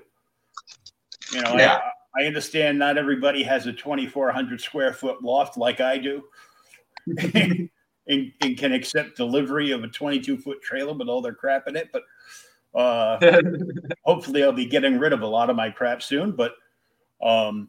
[1.32, 1.80] You know, yeah.
[2.16, 6.22] I, I understand not everybody has a 2,400 square foot loft like I do.
[8.08, 11.76] and, and, can accept delivery of a 22 foot trailer with all their crap in
[11.76, 11.90] it.
[11.92, 12.02] But
[12.74, 13.40] uh,
[14.04, 16.32] hopefully, I'll be getting rid of a lot of my crap soon.
[16.32, 16.52] But,
[17.22, 17.68] um,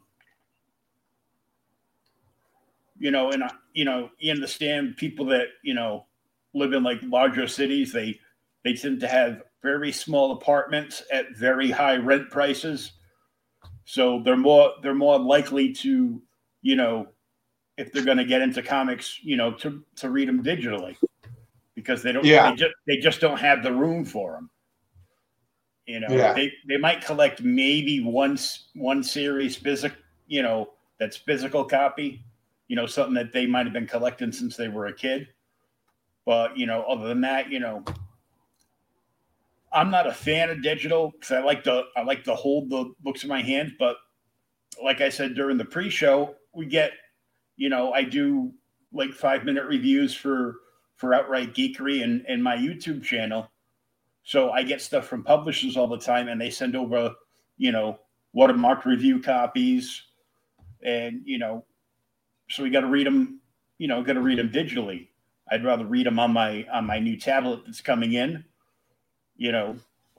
[2.98, 6.06] you know, and, you know, you understand people that, you know,
[6.54, 8.18] live in like larger cities, they,
[8.64, 12.92] they tend to have very small apartments at very high rent prices.
[13.84, 16.20] So they're more they're more likely to,
[16.62, 17.08] you know,
[17.78, 20.96] if they're going to get into comics, you know, to to read them digitally
[21.74, 22.50] because they don't yeah.
[22.50, 24.50] they just they just don't have the room for them.
[25.86, 26.34] You know, yeah.
[26.34, 32.22] they they might collect maybe once one series physical, you know, that's physical copy,
[32.66, 35.28] you know, something that they might have been collecting since they were a kid.
[36.26, 37.82] But, you know, other than that, you know,
[39.72, 42.92] I'm not a fan of digital because I like to I like to hold the
[43.00, 43.72] books in my hand.
[43.78, 43.96] But
[44.82, 46.92] like I said during the pre-show, we get,
[47.58, 48.50] you know, I do
[48.90, 50.56] like five minute reviews for
[50.96, 53.50] for outright geekery and and my YouTube channel.
[54.22, 57.14] So I get stuff from publishers all the time, and they send over,
[57.58, 57.98] you know,
[58.34, 60.02] watermarked review copies,
[60.82, 61.66] and you know,
[62.48, 63.40] so we got to read them.
[63.76, 65.08] You know, got to read them digitally.
[65.50, 68.44] I'd rather read them on my on my new tablet that's coming in
[69.38, 69.76] you know,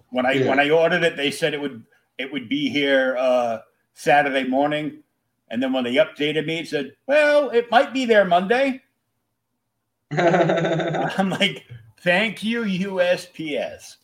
[0.10, 0.50] when I yeah.
[0.50, 1.84] when I ordered it, they said it would
[2.18, 3.60] it would be here uh,
[3.94, 5.04] Saturday morning,
[5.50, 8.82] and then when they updated me, it said, "Well, it might be there Monday."
[10.12, 11.66] I'm like,
[12.02, 13.98] "Thank you, USPS."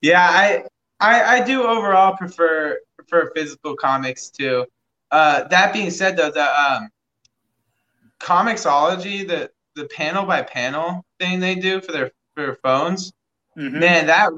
[0.00, 0.64] yeah, I,
[1.00, 4.66] I I do overall prefer prefer physical comics too.
[5.10, 6.90] Uh, that being said, though, the um,
[8.20, 13.12] Comixology, the the panel by panel thing they do for their for their phones,
[13.58, 13.80] Mm-hmm.
[13.80, 14.30] Man, that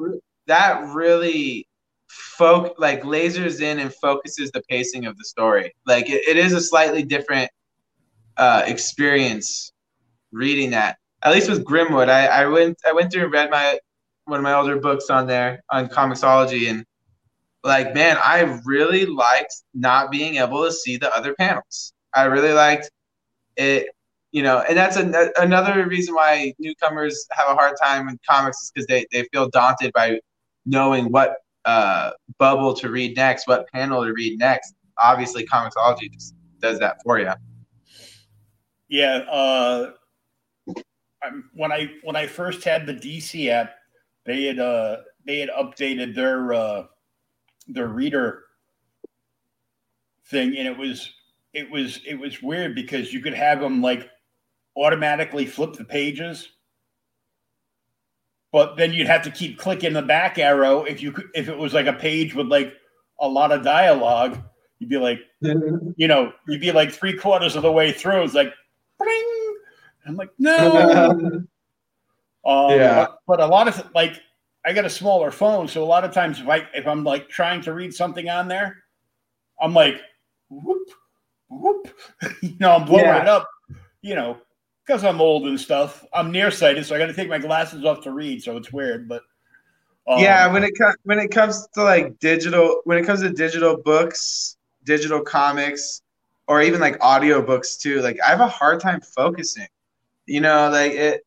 [0.46, 1.66] that really
[2.10, 5.72] folk like lasers in and focuses the pacing of the story.
[5.86, 7.50] Like it, it is a slightly different
[8.36, 9.72] uh, experience
[10.32, 10.96] reading that.
[11.22, 13.78] At least with Grimwood, I, I went I went through and read my
[14.24, 16.84] one of my older books on there on Comixology and
[17.62, 21.92] like man, I really liked not being able to see the other panels.
[22.14, 22.90] I really liked
[23.56, 23.88] it
[24.32, 28.62] you know, and that's an, another reason why newcomers have a hard time in comics
[28.62, 30.20] is because they, they feel daunted by
[30.64, 34.74] knowing what uh, bubble to read next, what panel to read next.
[35.02, 37.30] Obviously, Comixology just does that for you.
[38.88, 39.92] Yeah, uh,
[41.54, 43.74] when I when I first had the DC app,
[44.24, 46.86] they had uh, they had updated their uh,
[47.68, 48.44] their reader
[50.26, 51.12] thing, and it was
[51.52, 54.08] it was it was weird because you could have them like
[54.76, 56.48] automatically flip the pages.
[58.52, 61.56] But then you'd have to keep clicking the back arrow if you could, if it
[61.56, 62.74] was like a page with like
[63.20, 64.38] a lot of dialogue.
[64.78, 68.22] You'd be like, you know, you'd be like three quarters of the way through.
[68.22, 68.52] It's like,
[68.98, 69.56] Bring!
[70.06, 71.16] I'm like, no.
[72.44, 73.06] um, yeah.
[73.06, 74.20] But, but a lot of like,
[74.64, 77.28] I got a smaller phone, so a lot of times if I if I'm like
[77.28, 78.84] trying to read something on there,
[79.60, 80.00] I'm like,
[80.50, 80.88] whoop,
[81.48, 81.88] whoop,
[82.42, 83.22] you know, I'm blowing yeah.
[83.22, 83.48] it up,
[84.02, 84.38] you know,
[84.90, 86.04] because I'm old and stuff.
[86.12, 88.42] I'm nearsighted, so I got to take my glasses off to read.
[88.42, 89.22] So it's weird, but
[90.08, 93.30] um, yeah, when it comes when it comes to like digital, when it comes to
[93.30, 96.02] digital books, digital comics,
[96.48, 99.68] or even like audio books too, like I have a hard time focusing.
[100.26, 101.20] You know, like it.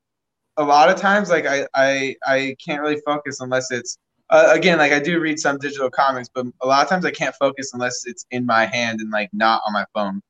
[0.58, 3.98] A lot of times, like I I I can't really focus unless it's
[4.30, 7.12] uh, again like I do read some digital comics, but a lot of times I
[7.12, 10.22] can't focus unless it's in my hand and like not on my phone.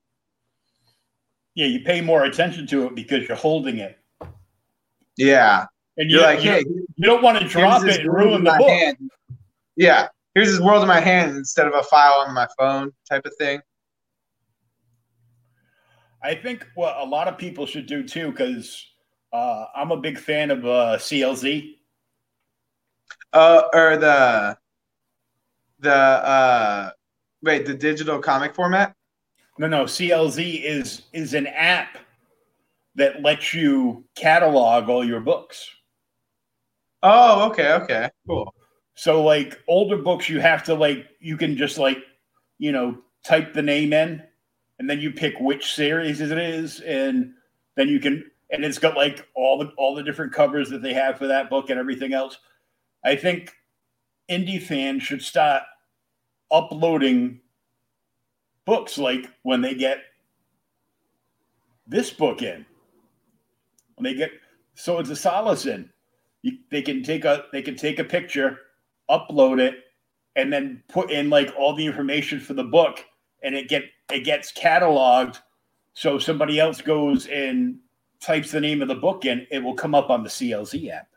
[1.54, 3.98] Yeah, you pay more attention to it because you're holding it.
[5.16, 5.66] Yeah.
[5.96, 6.64] And you're, you're like, hey,
[6.96, 8.68] you don't want to drop it and ruin the book.
[8.68, 8.96] Hand.
[9.76, 13.24] Yeah, here's this world in my hand instead of a file on my phone type
[13.24, 13.60] of thing.
[16.22, 18.84] I think what a lot of people should do too, because
[19.32, 21.76] uh, I'm a big fan of uh, CLZ.
[23.32, 24.56] Uh, or the
[25.80, 26.90] the uh,
[27.42, 28.94] wait, the digital comic format.
[29.58, 31.98] No, no, CLZ is is an app
[32.96, 35.68] that lets you catalog all your books.
[37.02, 38.52] Oh, okay, okay, cool.
[38.94, 41.98] So like older books, you have to like you can just like
[42.58, 44.22] you know type the name in,
[44.78, 47.32] and then you pick which series it is, and
[47.76, 50.94] then you can and it's got like all the all the different covers that they
[50.94, 52.38] have for that book and everything else.
[53.04, 53.52] I think
[54.30, 55.62] indie fans should start
[56.50, 57.40] uploading
[58.64, 59.98] books like when they get
[61.86, 62.64] this book in.
[63.96, 64.30] When they get
[64.74, 65.90] so it's a solace in.
[66.42, 68.58] You, they can take a they can take a picture,
[69.10, 69.76] upload it,
[70.36, 73.04] and then put in like all the information for the book,
[73.42, 75.40] and it get it gets cataloged.
[75.94, 77.78] So somebody else goes and
[78.20, 81.08] types the name of the book in, it will come up on the CLZ app.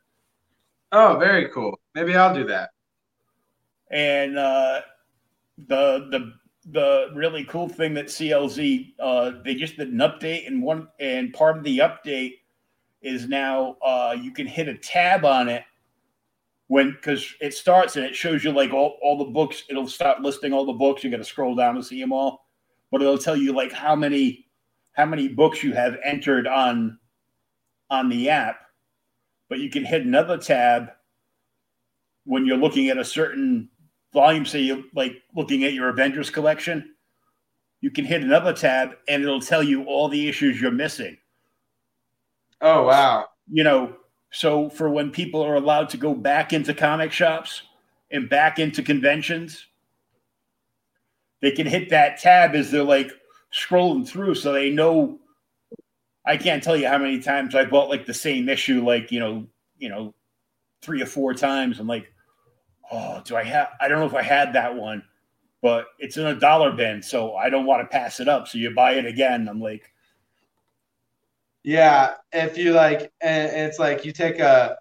[0.91, 1.80] Oh, very cool.
[1.95, 2.70] Maybe I'll do that.
[3.89, 4.82] And uh,
[5.58, 6.34] the the
[6.72, 11.34] the really cool thing that CLZ uh, they just did an update, and one and
[11.34, 12.34] part of the update
[13.01, 15.63] is now uh, you can hit a tab on it
[16.68, 19.63] when because it starts and it shows you like all, all the books.
[19.70, 21.03] It'll start listing all the books.
[21.03, 22.47] You got to scroll down to see them all,
[22.91, 24.47] but it'll tell you like how many
[24.91, 26.99] how many books you have entered on
[27.89, 28.61] on the app.
[29.49, 30.89] But you can hit another tab
[32.26, 33.70] when you're looking at a certain
[34.14, 34.45] volume.
[34.45, 36.93] Say you like looking at your Avengers collection.
[37.82, 41.18] You can hit another tab and it'll tell you all the issues you're missing.
[42.62, 43.28] Oh wow!
[43.51, 43.95] You know,
[44.32, 47.62] so for when people are allowed to go back into comic shops
[48.12, 49.68] and back into conventions,
[51.41, 53.12] they can hit that tab as they're like
[53.53, 55.20] scrolling through so they know
[56.28, 59.20] I can't tell you how many times I bought like the same issue, like, you
[59.22, 59.47] know,
[59.78, 60.14] you know,
[60.82, 61.80] three or four times.
[61.80, 62.12] I'm like,
[62.92, 65.04] oh, do I have I don't know if I had that one,
[65.62, 68.48] but it's in a dollar bin, so I don't want to pass it up.
[68.48, 69.48] So you buy it again.
[69.48, 69.92] I'm like,
[71.64, 74.78] yeah, if you like, and it's like you take a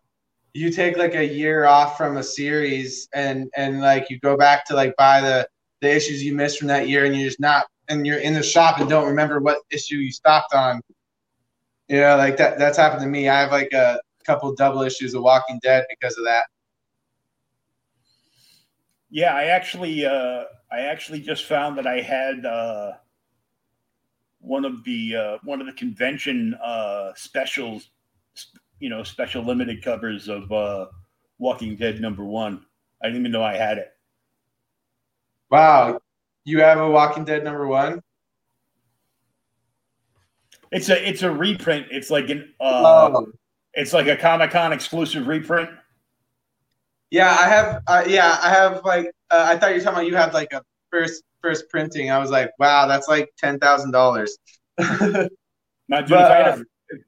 [0.57, 4.65] you take like a year off from a series and and like you go back
[4.67, 5.47] to like buy the
[5.83, 8.43] the issues you missed from that year and you're just not and you're in the
[8.43, 10.81] shop and don't remember what issue you stopped on
[11.89, 15.13] you know like that that's happened to me i have like a couple double issues
[15.13, 16.47] of walking dead because of that
[19.11, 22.93] yeah i actually uh i actually just found that i had uh
[24.47, 27.91] one of the uh, one of the convention uh, specials,
[28.79, 30.87] you know, special limited covers of uh,
[31.39, 32.65] Walking Dead number one.
[33.03, 33.89] I didn't even know I had it.
[35.51, 36.01] Wow,
[36.45, 38.03] you have a Walking Dead number one.
[40.71, 41.89] It's a it's a reprint.
[41.91, 43.27] It's like an uh, oh.
[43.75, 45.71] it's like a Comic Con exclusive reprint.
[47.11, 47.83] Yeah, I have.
[47.87, 49.13] Uh, yeah, I have like.
[49.31, 52.19] Uh, I thought you were talking about you had like a first first printing, I
[52.19, 54.37] was like, wow, that's like ten thousand dollars.
[55.89, 56.65] Now, dude, but, if, I had a,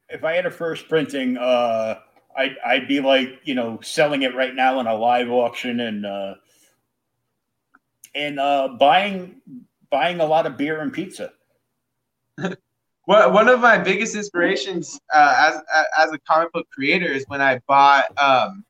[0.09, 1.99] if I had a first printing, uh,
[2.37, 6.07] I'd, I'd be like, you know, selling it right now in a live auction and
[6.07, 6.35] uh,
[8.15, 9.41] and uh, buying
[9.91, 11.33] buying a lot of beer and pizza.
[13.09, 15.61] well, one of my biggest inspirations uh, as
[15.99, 18.17] as a comic book creator is when I bought.
[18.17, 18.65] Um,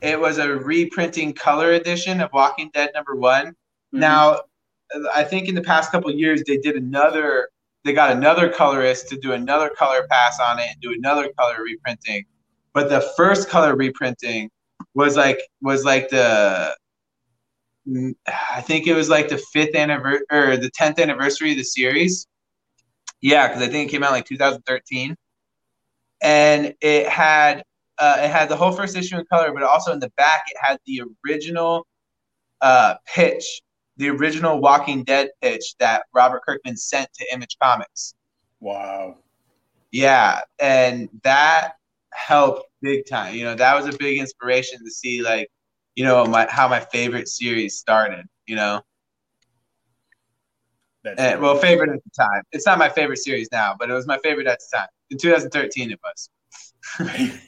[0.00, 3.46] it was a reprinting color edition of Walking Dead number one.
[3.46, 4.00] Mm-hmm.
[4.00, 4.40] Now,
[5.14, 7.48] I think in the past couple years they did another.
[7.84, 11.62] They got another colorist to do another color pass on it and do another color
[11.62, 12.24] reprinting.
[12.74, 14.50] But the first color reprinting
[14.94, 16.76] was like was like the
[18.52, 22.26] I think it was like the fifth anniversary or the tenth anniversary of the series.
[23.20, 25.16] Yeah, because I think it came out like 2013,
[26.22, 27.64] and it had
[27.98, 30.56] uh, it had the whole first issue in color, but also in the back it
[30.60, 31.86] had the original
[32.60, 33.60] uh, pitch
[33.98, 38.14] the original Walking Dead pitch that Robert Kirkman sent to Image Comics.
[38.60, 39.18] Wow.
[39.90, 41.72] Yeah, and that
[42.12, 43.34] helped big time.
[43.34, 45.50] You know, that was a big inspiration to see like,
[45.96, 48.80] you know, my how my favorite series started, you know.
[51.04, 52.42] And, well, favorite at the time.
[52.52, 54.88] It's not my favorite series now, but it was my favorite at the time.
[55.10, 57.40] In 2013, it was.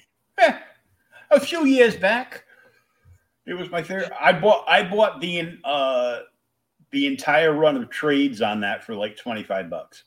[1.30, 2.45] a few years back,
[3.47, 4.12] it was my favorite.
[4.18, 6.20] I bought I bought the uh
[6.93, 10.05] the entire run of trades on that for like 25 bucks.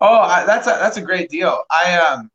[0.00, 1.62] Oh, I, that's a, that's a great deal.
[1.70, 2.30] I um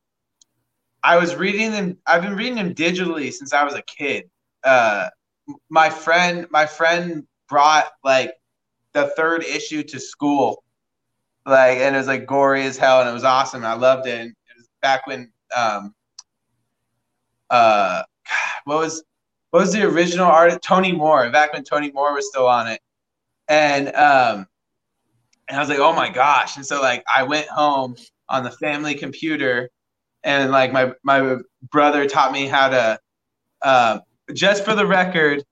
[1.03, 4.29] I was reading them I've been reading them digitally since I was a kid.
[4.63, 5.09] Uh
[5.69, 8.31] my friend my friend brought like
[8.93, 10.63] the third issue to school,
[11.45, 13.65] like, and it was like gory as hell, and it was awesome.
[13.65, 14.19] I loved it.
[14.19, 15.93] And it was back when um
[17.51, 18.03] uh
[18.65, 19.03] what was
[19.51, 22.81] what was the original artist Tony Moore back when Tony Moore was still on it,
[23.47, 24.47] and um
[25.51, 27.95] and I was like, oh my gosh, and so like I went home
[28.29, 29.69] on the family computer,
[30.23, 31.37] and like my my
[31.69, 32.99] brother taught me how to.
[33.61, 33.99] Uh,
[34.33, 35.43] just for the record,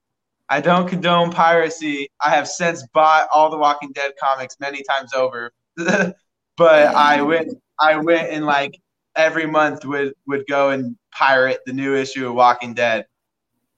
[0.47, 2.09] I don't condone piracy.
[2.23, 6.15] I have since bought all the Walking Dead comics many times over, but
[6.57, 8.79] I went I went and like
[9.15, 13.05] every month would would go and pirate the new issue of Walking Dead.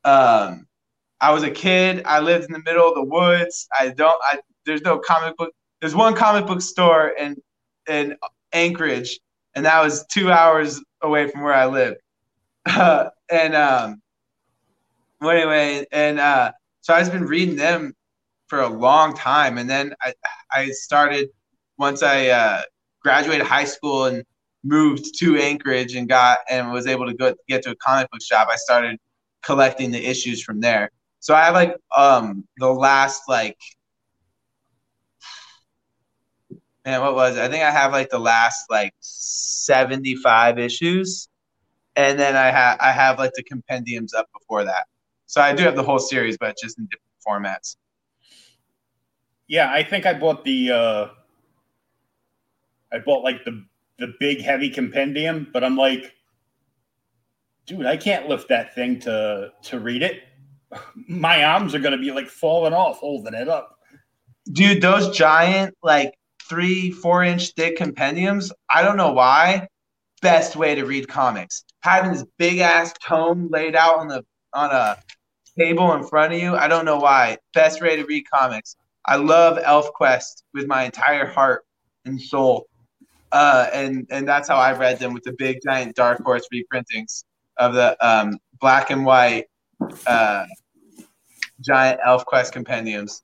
[0.03, 0.67] Um,
[1.19, 2.03] I was a kid.
[2.05, 3.67] I lived in the middle of the woods.
[3.79, 4.19] I don't.
[4.23, 5.53] I there's no comic book.
[5.79, 7.35] There's one comic book store in
[7.87, 8.15] in
[8.53, 9.19] Anchorage,
[9.55, 11.95] and that was two hours away from where I live.
[12.65, 14.01] Uh, and um,
[15.19, 16.51] well, anyway, and uh,
[16.81, 17.95] so I've been reading them
[18.47, 20.13] for a long time, and then I
[20.51, 21.29] I started
[21.77, 22.61] once I uh,
[23.01, 24.23] graduated high school and
[24.63, 28.21] moved to Anchorage and got and was able to go get to a comic book
[28.21, 28.47] shop.
[28.51, 28.97] I started
[29.43, 30.91] collecting the issues from there.
[31.19, 33.57] So I have like um the last like
[36.85, 37.41] man, what was it?
[37.41, 41.29] I think I have like the last like seventy five issues,
[41.95, 44.85] and then I have I have like the compendiums up before that.
[45.27, 47.77] So I do have the whole series, but just in different formats.
[49.47, 51.07] Yeah, I think I bought the uh
[52.91, 53.65] I bought like the
[54.01, 56.13] the big heavy compendium, but I'm like,
[57.65, 60.23] dude, I can't lift that thing to to read it.
[61.07, 63.77] My arms are gonna be like falling off holding it up.
[64.51, 66.13] Dude, those giant like
[66.49, 69.67] three, four inch thick compendiums, I don't know why.
[70.21, 71.63] Best way to read comics.
[71.81, 74.97] Having this big ass tome laid out on the on a
[75.57, 76.55] table in front of you.
[76.55, 77.37] I don't know why.
[77.53, 78.75] Best way to read comics.
[79.05, 81.65] I love ElfQuest with my entire heart
[82.05, 82.67] and soul.
[83.31, 87.23] Uh, and and that's how I read them with the big giant Dark Horse reprintings
[87.57, 89.45] of the um, black and white
[90.05, 90.45] uh,
[91.61, 93.23] giant ElfQuest compendiums.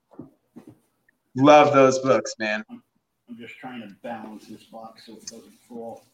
[1.36, 2.64] Love those books, man.
[2.70, 6.04] I'm just trying to balance this box so it doesn't fall.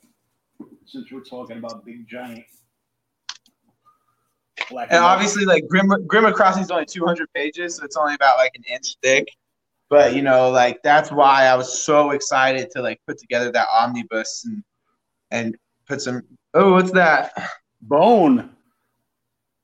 [0.86, 2.45] Since we're talking about big giant
[4.70, 8.14] black and, and obviously, like Grim Grim Crossing is only 200 pages, so it's only
[8.14, 9.28] about like an inch thick.
[9.91, 13.68] But you know, like that's why I was so excited to like put together that
[13.72, 14.64] omnibus and
[15.30, 15.57] and
[15.87, 16.22] put some.
[16.55, 17.32] Oh, what's that?
[17.82, 18.51] Bone.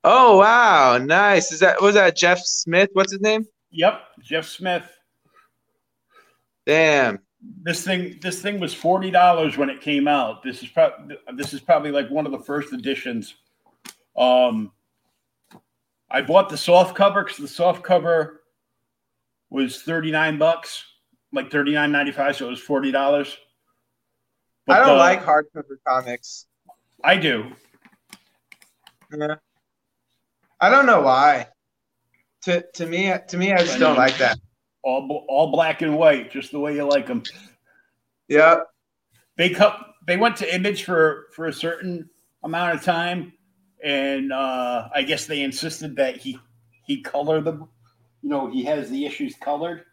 [0.03, 1.51] Oh wow, nice.
[1.51, 2.89] Is that was that Jeff Smith?
[2.93, 3.45] What's his name?
[3.71, 4.83] Yep, Jeff Smith.
[6.65, 7.19] Damn.
[7.63, 10.43] This thing, this thing was forty dollars when it came out.
[10.43, 13.35] This is probably this is probably like one of the first editions.
[14.15, 14.71] Um,
[16.09, 18.40] I bought the soft cover because the soft cover
[19.51, 20.83] was 39 bucks,
[21.31, 23.35] like 39.95, so it was $40.
[24.65, 26.47] But I don't the, like hardcover comics.
[27.03, 27.51] I do.
[29.15, 29.35] Yeah.
[30.59, 31.47] I don't know why.
[32.43, 34.39] To to me to me I just don't like that.
[34.83, 37.23] All all black and white, just the way you like them.
[38.27, 38.61] Yeah.
[39.37, 42.09] They cut they went to image for for a certain
[42.43, 43.33] amount of time
[43.83, 46.39] and uh, I guess they insisted that he
[46.85, 47.67] he color them.
[48.21, 49.85] You know, he has the issues colored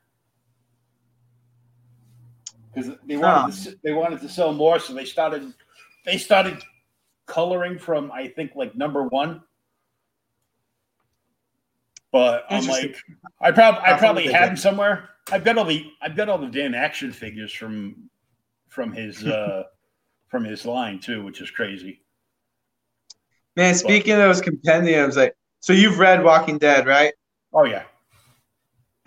[2.75, 5.53] because they wanted to, they wanted to sell more, so they started
[6.05, 6.63] they started
[7.27, 9.43] coloring from I think like number one.
[12.11, 12.97] But I'm like,
[13.41, 15.11] I probably I probably have him somewhere.
[15.31, 18.11] I've got all the I've got all the damn action figures from
[18.69, 19.65] from his uh
[20.29, 22.03] from his line too, which is crazy.
[23.57, 27.13] Man, speaking of those compendiums, like so you've read Walking Dead, right?
[27.53, 27.85] Oh yeah.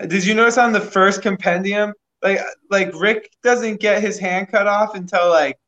[0.08, 2.40] Did you notice on the first compendium, like
[2.70, 5.58] like Rick doesn't get his hand cut off until like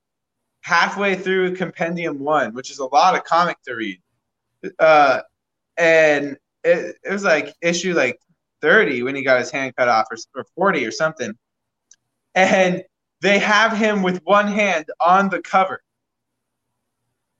[0.62, 4.00] halfway through compendium one, which is a lot of comic to read.
[4.78, 5.20] Uh,
[5.76, 8.18] and it, it was like issue like
[8.62, 11.34] 30 when he got his hand cut off or, or 40 or something.
[12.34, 12.82] And
[13.20, 15.82] they have him with one hand on the cover.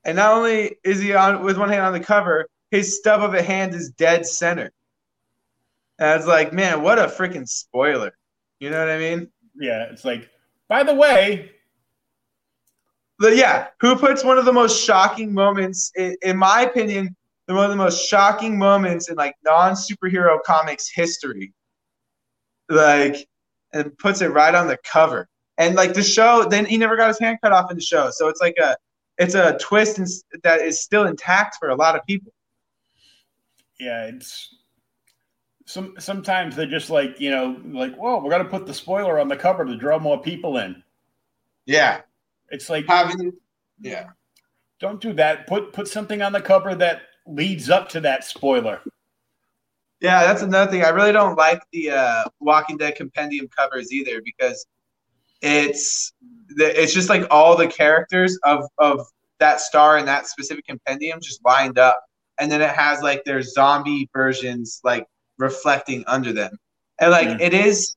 [0.05, 3.33] And not only is he on with one hand on the cover, his stub of
[3.33, 4.71] a hand is dead center.
[5.99, 8.13] And I was like, man, what a freaking spoiler.
[8.59, 9.29] You know what I mean?
[9.55, 10.29] Yeah, it's like,
[10.69, 11.51] by the way.
[13.19, 17.15] But yeah, who puts one of the most shocking moments, in, in my opinion,
[17.47, 21.53] the one of the most shocking moments in like non superhero comics history,
[22.69, 23.29] like,
[23.73, 25.29] and puts it right on the cover.
[25.59, 28.11] And like the show, then he never got his hand cut off in the show.
[28.11, 28.77] So it's like a
[29.19, 30.01] it's a twist
[30.43, 32.33] that is still intact for a lot of people.
[33.79, 34.55] Yeah, it's
[35.67, 39.29] some sometimes they're just like you know like whoa we're gonna put the spoiler on
[39.29, 40.83] the cover to draw more people in.
[41.67, 42.03] Yeah,
[42.51, 43.33] It's like having
[43.81, 44.09] yeah.
[44.79, 45.47] don't do that.
[45.47, 48.81] Put put something on the cover that leads up to that spoiler.
[50.01, 50.85] Yeah, that's another thing.
[50.85, 54.67] I really don't like the uh, Walking Dead compendium covers either because
[55.41, 56.13] it's
[56.59, 59.07] it's just like all the characters of of
[59.39, 61.99] that star and that specific compendium just lined up,
[62.39, 65.07] and then it has like their zombie versions like
[65.39, 66.59] reflecting under them,
[67.01, 67.41] and like Mm.
[67.41, 67.97] it is,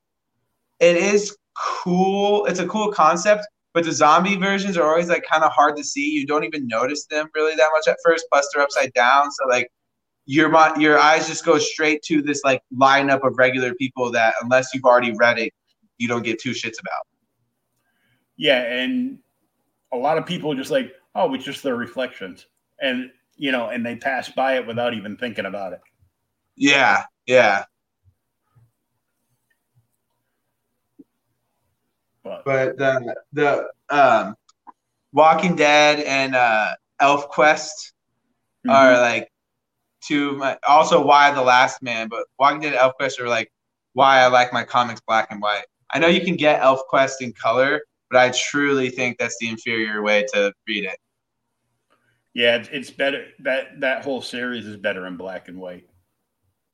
[0.80, 2.46] it is cool.
[2.46, 5.84] It's a cool concept, but the zombie versions are always like kind of hard to
[5.84, 6.10] see.
[6.10, 8.26] You don't even notice them really that much at first.
[8.32, 9.72] Plus, they're upside down, so like
[10.26, 14.74] your your eyes just go straight to this like lineup of regular people that unless
[14.74, 15.54] you've already read it,
[15.98, 17.08] you don't get two shits about.
[18.36, 19.20] Yeah, and
[19.92, 22.46] a lot of people just like, oh, it's just their reflections,
[22.82, 25.80] and you know, and they pass by it without even thinking about it.
[26.56, 27.66] Yeah, yeah.
[32.24, 34.36] But But the the um,
[35.14, 37.94] Walking Dead and uh, ElfQuest
[38.66, 38.70] Mm-hmm.
[38.76, 39.30] are like
[40.04, 40.34] two.
[40.38, 43.52] My, also, Y the Last Man, but Walking Dead and ElfQuest are like
[43.94, 45.64] why I like my comics black and white.
[45.92, 50.02] I know you can get ElfQuest in color, but I truly think that's the inferior
[50.02, 50.98] way to read it.
[52.34, 55.87] yeah, it's, it's better that that whole series is better in black and white.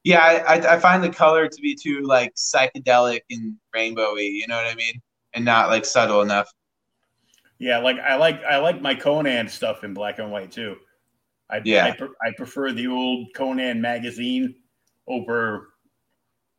[0.04, 4.32] Yeah, I, I, find the color to be too like psychedelic and rainbowy.
[4.34, 5.02] You know what I mean?
[5.34, 6.52] And not like subtle enough.
[7.58, 10.76] Yeah, like I like I like my Conan stuff in black and white too.
[11.50, 11.86] I Yeah.
[11.86, 14.56] I, pre- I prefer the old Conan magazine
[15.08, 15.70] over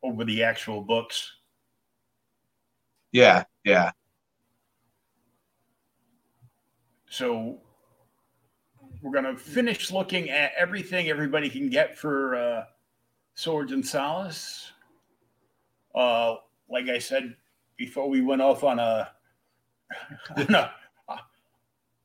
[0.01, 1.31] over the actual books.
[3.11, 3.91] Yeah, yeah.
[7.09, 7.59] So
[9.01, 12.63] we're gonna finish looking at everything everybody can get for uh,
[13.35, 14.71] Swords and Solace.
[15.93, 16.35] Uh,
[16.69, 17.35] like I said
[17.77, 19.11] before, we went off on a
[20.37, 20.71] on a,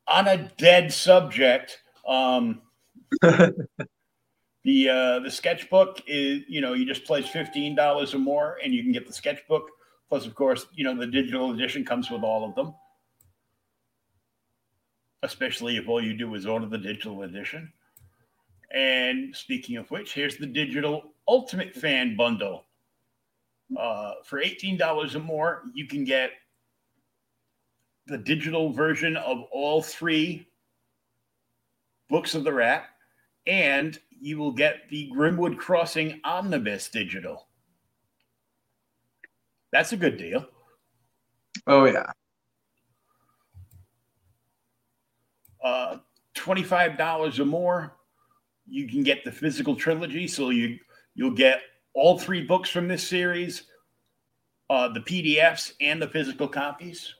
[0.06, 1.82] on a dead subject.
[2.06, 2.62] Um,
[3.22, 8.74] the uh, the sketchbook is you know you just place fifteen dollars or more and
[8.74, 9.70] you can get the sketchbook.
[10.08, 12.74] Plus, of course, you know the digital edition comes with all of them
[15.22, 17.72] especially if all you do is order the digital edition.
[18.72, 22.64] And speaking of which, here's the digital Ultimate Fan Bundle.
[23.78, 26.32] Uh, for $18 or more, you can get
[28.06, 30.48] the digital version of all three
[32.08, 32.86] books of the rat,
[33.46, 37.46] and you will get the Grimwood Crossing Omnibus digital.
[39.72, 40.46] That's a good deal.
[41.66, 42.10] Oh yeah.
[45.62, 45.98] uh,
[46.34, 47.96] $25 or more,
[48.66, 50.26] you can get the physical trilogy.
[50.26, 50.78] So you
[51.14, 51.60] you'll get
[51.94, 53.64] all three books from this series,
[54.68, 57.14] uh, the PDFs and the physical copies.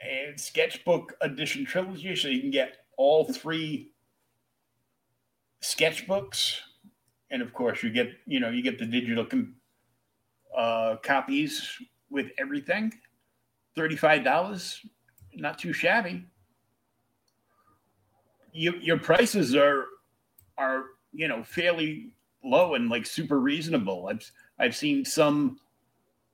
[0.00, 3.92] And sketchbook edition trilogy, so you can get all three
[5.62, 6.56] sketchbooks,
[7.30, 9.54] and of course you get you know you get the digital com-
[10.56, 11.76] uh, copies
[12.10, 12.92] with everything.
[13.76, 14.84] Thirty-five dollars,
[15.34, 16.24] not too shabby.
[18.52, 19.84] You, your prices are
[20.60, 22.12] are you know fairly
[22.44, 24.08] low and like super reasonable.
[24.08, 25.58] I've I've seen some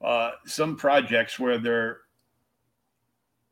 [0.04, 1.98] uh, some projects where they're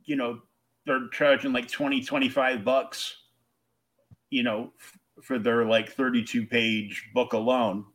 [0.05, 0.41] you know
[0.87, 3.17] they're charging like 20 25 bucks
[4.31, 7.87] you know f- for their like 32 page book alone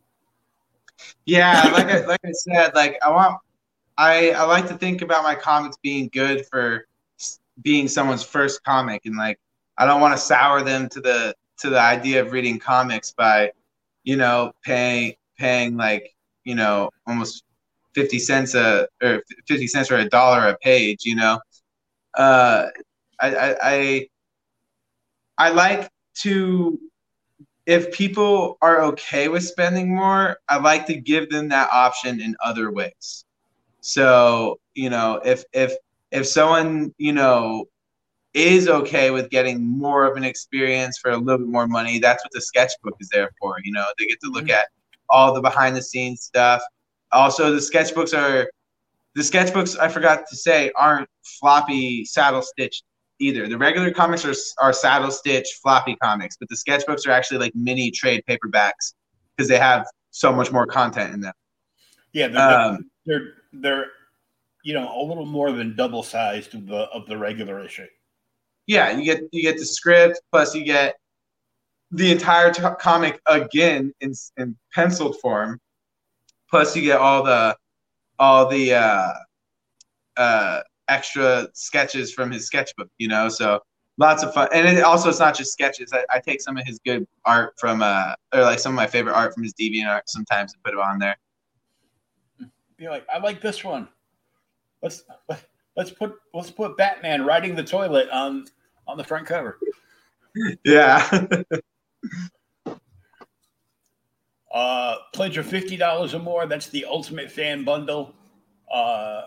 [1.26, 3.38] Yeah, like I, like I said, like I want,
[3.98, 6.86] I I like to think about my comics being good for
[7.62, 9.38] being someone's first comic, and like
[9.78, 13.52] I don't want to sour them to the to the idea of reading comics by,
[14.04, 17.44] you know, paying paying like you know almost
[17.94, 21.38] fifty cents a or fifty cents or a dollar a page, you know.
[22.16, 22.66] Uh,
[23.20, 24.08] I I I,
[25.38, 25.90] I like
[26.22, 26.78] to
[27.66, 32.36] if people are okay with spending more, I like to give them that option in
[32.44, 33.24] other ways.
[33.80, 35.74] So, you know, if if
[36.10, 37.66] if someone, you know,
[38.34, 42.24] is okay with getting more of an experience for a little bit more money, that's
[42.24, 43.56] what the sketchbook is there for.
[43.64, 44.68] You know, they get to look at
[45.08, 46.62] all the behind the scenes stuff.
[47.12, 48.48] Also, the sketchbooks are
[49.14, 52.84] the sketchbooks I forgot to say aren't floppy saddle stitched
[53.18, 53.48] either.
[53.48, 57.54] The regular comics are, are saddle stitched floppy comics, but the sketchbooks are actually like
[57.54, 58.94] mini trade paperbacks
[59.36, 61.34] because they have so much more content in them.
[62.12, 63.86] yeah they're, Um, they're they're
[64.62, 67.86] you know a little more than double sized of the of the regular issue
[68.70, 70.94] Yeah, you get you get the script plus you get
[71.90, 75.60] the entire t- comic again in in penciled form.
[76.48, 77.56] Plus, you get all the
[78.20, 79.12] all the uh,
[80.16, 82.88] uh, extra sketches from his sketchbook.
[82.98, 83.58] You know, so
[83.98, 84.46] lots of fun.
[84.52, 85.92] And it, also, it's not just sketches.
[85.92, 88.86] I, I, take some of his good art from, uh, or like some of my
[88.86, 91.16] favorite art from his DeviantArt sometimes and put it on there.
[92.76, 93.88] Be like, I like this one.
[94.80, 95.02] Let's
[95.76, 98.46] let's put let's put Batman riding the toilet on
[98.90, 99.58] on the front cover.
[100.64, 101.26] Yeah.
[104.52, 106.46] uh, pledge of fifty dollars or more.
[106.46, 108.14] That's the ultimate fan bundle.
[108.72, 109.22] Uh,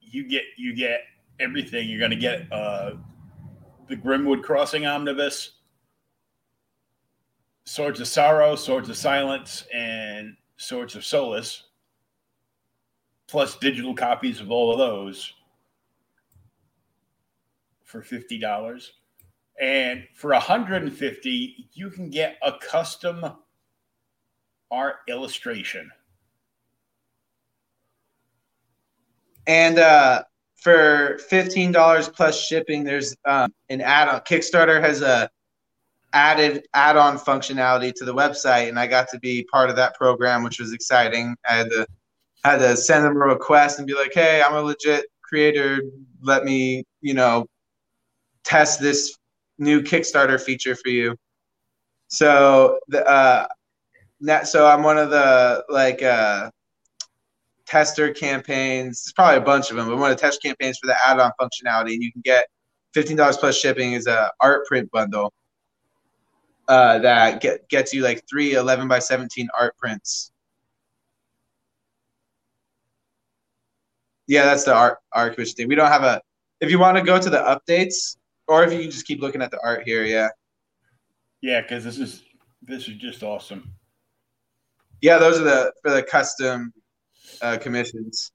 [0.00, 1.02] you get you get
[1.40, 1.88] everything.
[1.88, 2.92] You're going to get uh,
[3.88, 5.52] the Grimwood Crossing Omnibus,
[7.64, 11.64] Swords of Sorrow, Swords of Silence, and Swords of Solace,
[13.26, 15.32] plus digital copies of all of those
[17.94, 18.92] for fifty dollars.
[19.60, 23.24] And for 150, you can get a custom
[24.68, 25.88] art illustration.
[29.46, 30.24] And uh,
[30.56, 34.20] for fifteen dollars plus shipping, there's um, an add-on.
[34.22, 35.30] Kickstarter has a
[36.12, 40.42] added add-on functionality to the website, and I got to be part of that program,
[40.42, 41.36] which was exciting.
[41.48, 41.86] I had to
[42.42, 45.80] had to send them a request and be like, "Hey, I'm a legit creator.
[46.22, 47.46] Let me, you know,
[48.44, 49.16] test this
[49.58, 51.16] new Kickstarter feature for you."
[52.08, 53.46] So the uh,
[54.44, 56.50] so I'm one of the like uh,
[57.66, 59.04] tester campaigns.
[59.04, 61.32] There's probably a bunch of them, but one of the test campaigns for the add-on
[61.40, 62.46] functionality, and you can get
[62.92, 65.32] fifteen dollars plus shipping is a art print bundle
[66.68, 70.32] uh, that get, gets you like three 11 by 17 art prints.
[74.26, 75.68] Yeah, that's the art art thing.
[75.68, 76.20] We don't have a.
[76.60, 78.16] If you want to go to the updates,
[78.46, 80.28] or if you can just keep looking at the art here, yeah.
[81.40, 82.22] Yeah, because this is
[82.62, 83.72] this is just awesome.
[85.00, 86.72] Yeah, those are the for the custom
[87.42, 88.32] uh, commissions.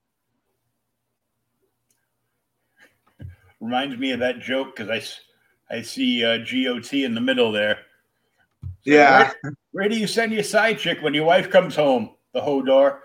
[3.60, 4.89] Reminds me of that joke because
[5.70, 7.80] I, I see uh, GOT in the middle there.
[8.62, 9.32] So yeah.
[9.41, 12.12] Where, where, do you send your side chick when your wife comes home?
[12.34, 12.99] The Hodor.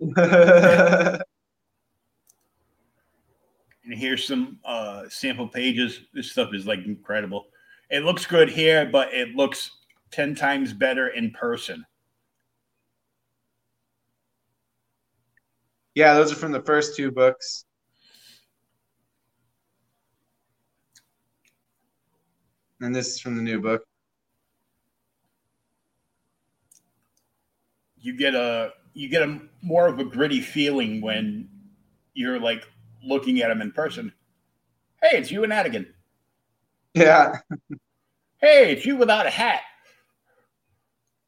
[3.88, 6.00] and here's some uh, sample pages.
[6.12, 7.46] This stuff is like incredible.
[7.88, 9.70] It looks good here, but it looks
[10.10, 11.84] 10 times better in person.
[15.94, 17.64] Yeah, those are from the first two books.
[22.82, 23.82] And this is from the new book.
[28.00, 31.48] You get a you get a more of a gritty feeling when
[32.14, 32.64] you're like
[33.04, 34.12] looking at him in person.
[35.02, 35.86] Hey, it's you and Atagun.
[36.94, 37.38] Yeah.
[38.38, 39.62] hey, it's you without a hat.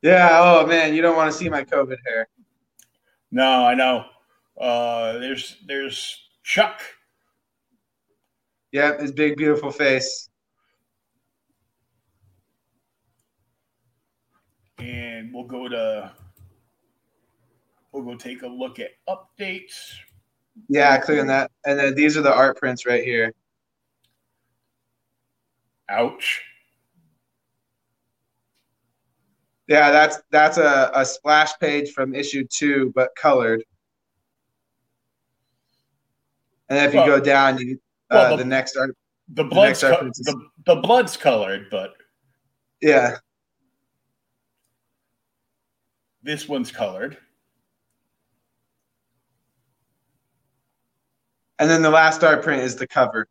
[0.02, 0.30] Yeah.
[0.32, 2.28] Oh man, you don't want to see my COVID hair.
[3.30, 4.06] No, I know.
[4.60, 6.80] Uh, there's there's Chuck.
[8.72, 10.28] Yeah, his big beautiful face.
[14.78, 16.12] And we'll go to
[17.92, 19.94] we'll go take a look at updates.
[20.68, 21.50] Yeah, click on that.
[21.64, 23.32] And then these are the art prints right here.
[25.88, 26.42] Ouch.
[29.66, 33.62] Yeah, that's that's a, a splash page from issue two, but colored.
[36.68, 37.78] And then if you go down, you
[38.10, 38.96] uh, well, the, the, next art,
[39.28, 41.94] the blood's the, co- the, the blood's colored, but
[42.80, 43.16] yeah,
[46.22, 47.16] this one's colored.
[51.60, 53.28] And then the last art print is the cover.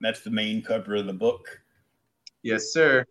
[0.00, 1.60] That's the main cover of the book.
[2.42, 3.04] Yes, sir.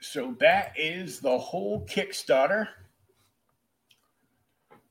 [0.00, 2.68] So that is the whole Kickstarter.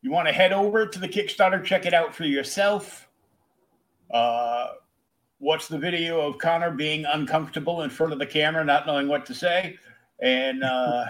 [0.04, 3.08] You want to head over to the Kickstarter, check it out for yourself.
[4.12, 4.68] Uh,
[5.39, 9.26] watch the video of Conner being uncomfortable in front of the camera, not knowing what
[9.28, 9.78] to say,
[10.22, 11.06] and uh,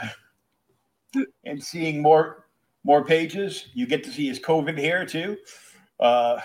[1.43, 2.45] and seeing more
[2.83, 3.65] more pages.
[3.73, 5.37] You get to see his COVID hair too.
[5.99, 6.39] Uh,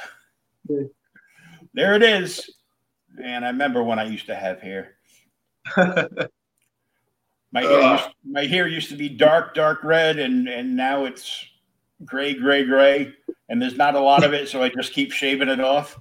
[1.75, 2.51] there it is.
[3.23, 4.95] And I remember when I used to have hair.
[7.51, 11.47] My hair, used, my hair used to be dark, dark red, and and now it's
[12.05, 13.13] gray, gray, gray,
[13.49, 15.99] and there's not a lot of it, so I just keep shaving it off.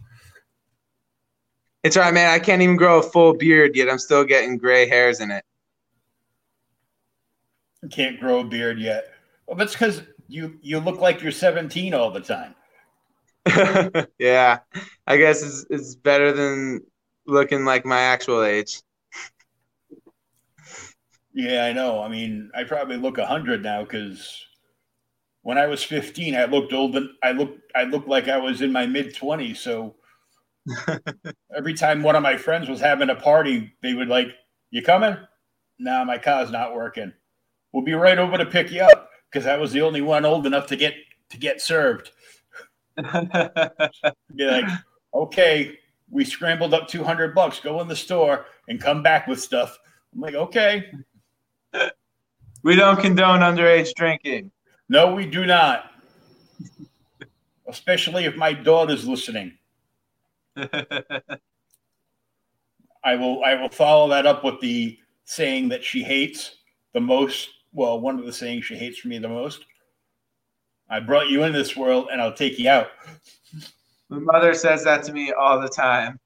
[1.84, 2.30] It's all right, man.
[2.30, 3.90] I can't even grow a full beard yet.
[3.90, 5.44] I'm still getting gray hairs in it.
[7.92, 9.06] Can't grow a beard yet.
[9.46, 12.56] Well, that's because you you look like you're 17 all the time.
[14.20, 14.60] yeah,
[15.06, 16.82] I guess it's it's better than
[17.26, 18.82] looking like my actual age.
[21.34, 22.02] Yeah, I know.
[22.02, 24.47] I mean, I probably look 100 now because
[25.48, 28.62] when I was 15, I looked old and I looked I looked like I was
[28.62, 29.56] in my mid 20s.
[29.56, 29.96] So
[31.56, 34.28] every time one of my friends was having a party, they would like,
[34.72, 35.16] "You coming?"
[35.80, 37.14] Nah, my car's not working.
[37.72, 40.46] We'll be right over to pick you up because I was the only one old
[40.46, 40.96] enough to get
[41.30, 42.12] to get served.
[42.98, 44.66] be like,
[45.14, 45.80] okay,
[46.10, 47.62] we scrambled up 200 bucks.
[47.62, 49.80] Go in the store and come back with stuff.
[50.14, 50.92] I'm like, okay.
[52.64, 54.52] We don't condone underage drinking.
[54.90, 55.92] No, we do not.
[57.68, 59.58] Especially if my daughter's listening.
[63.04, 66.56] I will I will follow that up with the saying that she hates
[66.94, 67.50] the most.
[67.74, 69.66] Well, one of the sayings she hates from me the most.
[70.90, 72.88] I brought you in this world and I'll take you out.
[74.10, 76.18] My mother says that to me all the time.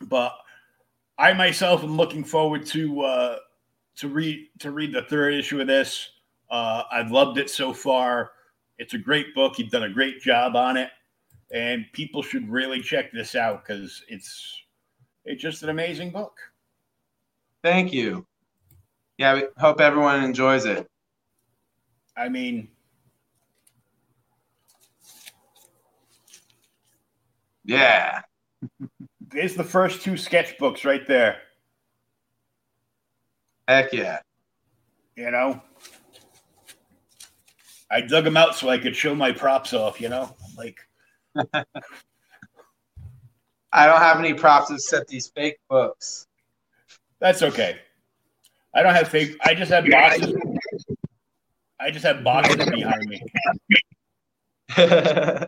[0.00, 0.32] But
[1.18, 3.36] I myself am looking forward to uh,
[3.96, 6.10] to read to read the third issue of this.
[6.50, 8.32] Uh, I've loved it so far.
[8.78, 9.58] It's a great book.
[9.58, 10.90] You've done a great job on it,
[11.52, 14.62] and people should really check this out because it's
[15.24, 16.36] it's just an amazing book.
[17.62, 18.26] Thank you.
[19.18, 20.88] Yeah, we hope everyone enjoys it.
[22.16, 22.68] I mean,
[27.66, 28.22] Yeah.
[29.32, 31.38] there's the first two sketchbooks right there.
[33.68, 34.20] Heck yeah.
[35.16, 35.62] You know,
[37.90, 40.00] I dug them out so I could show my props off.
[40.00, 40.78] You know, like
[43.72, 46.26] I don't have any props except these fake books.
[47.18, 47.78] that's okay.
[48.74, 49.36] I don't have fake.
[49.44, 50.34] I just have boxes.
[51.80, 53.22] I just have boxes behind me.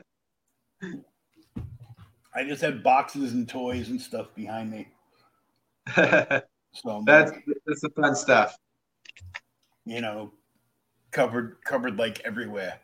[2.34, 4.88] I just have boxes and toys and stuff behind me.
[6.72, 7.32] So that's
[7.66, 8.56] that's the fun stuff.
[9.84, 10.32] you know,
[11.10, 12.78] covered covered like everywhere.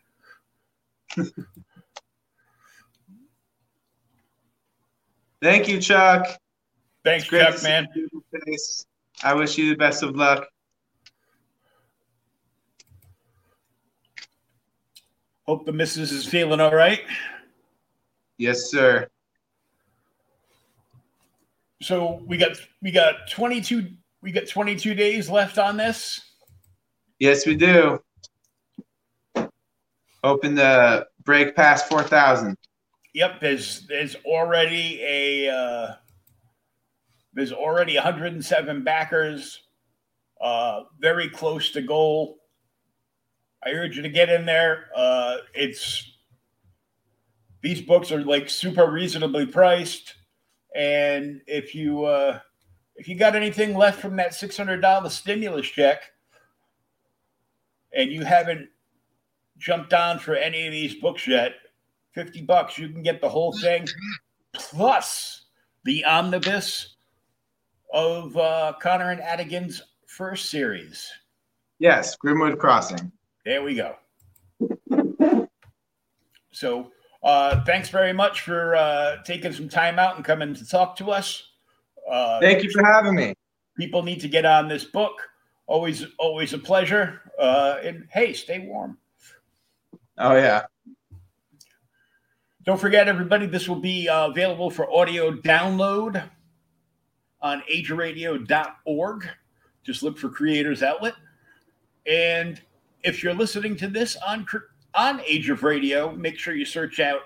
[5.43, 6.27] Thank you, Chuck.
[7.05, 7.87] Thanks, Chuck, man.
[9.23, 10.49] I wish you the best of luck.
[15.47, 17.01] Hope the missus is feeling all right.
[18.39, 19.09] Yes, sir.
[21.85, 23.91] So we got we got 22
[24.23, 26.19] we got 22 days left on this.
[27.19, 28.03] Yes, we do.
[30.23, 32.57] Open the break past four thousand.
[33.13, 35.95] Yep, there's there's already a uh,
[37.35, 39.61] there's already 107 backers,
[40.41, 42.39] uh, very close to goal.
[43.63, 44.87] I urge you to get in there.
[44.97, 46.17] Uh, it's
[47.63, 50.15] these books are like super reasonably priced,
[50.75, 52.39] and if you uh,
[52.97, 56.03] if you got anything left from that six hundred dollar stimulus check,
[57.93, 58.69] and you haven't
[59.59, 61.53] jumped on for any of these books yet,
[62.13, 63.87] 50 bucks, you can get the whole thing
[64.53, 65.47] plus
[65.85, 66.97] the omnibus
[67.93, 71.11] of uh, Conner and Atagun's first series.
[71.79, 73.13] Yes, Grimwood Crossing.
[73.45, 73.97] There we go.
[76.53, 76.93] So,
[77.25, 81.11] uh, thanks very much for uh, taking some time out and coming to talk to
[81.11, 81.51] us.
[82.11, 83.35] Uh, Thank you for having me.
[83.79, 85.31] people need to get on this book.
[85.67, 87.23] Always, always a pleasure.
[87.39, 88.99] Uh, and hey, stay warm.
[90.19, 90.67] Oh yeah.
[92.65, 96.23] Don't forget, everybody, this will be uh, available for audio download
[97.43, 99.29] on ageradio.org.
[99.83, 101.15] Just look for Creators Outlet.
[102.07, 102.61] And
[103.03, 104.47] if you're listening to this on
[104.95, 107.23] on Age of Radio, make sure you search out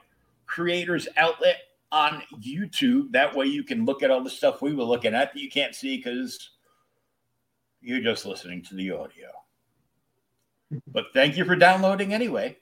[0.46, 1.56] Creators Outlet
[1.92, 3.12] on YouTube.
[3.12, 5.50] That way you can look at all the stuff we were looking at that you
[5.50, 6.50] can't see because
[7.80, 9.28] you're just listening to the audio.
[10.88, 12.58] But thank you for downloading anyway.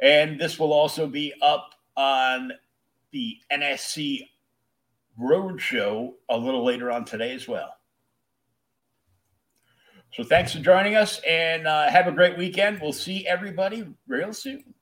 [0.00, 2.52] And this will also be up on
[3.12, 4.28] the NSC
[5.20, 7.74] Roadshow a little later on today as well.
[10.12, 12.80] So thanks for joining us and uh, have a great weekend.
[12.80, 14.74] We'll see everybody real soon.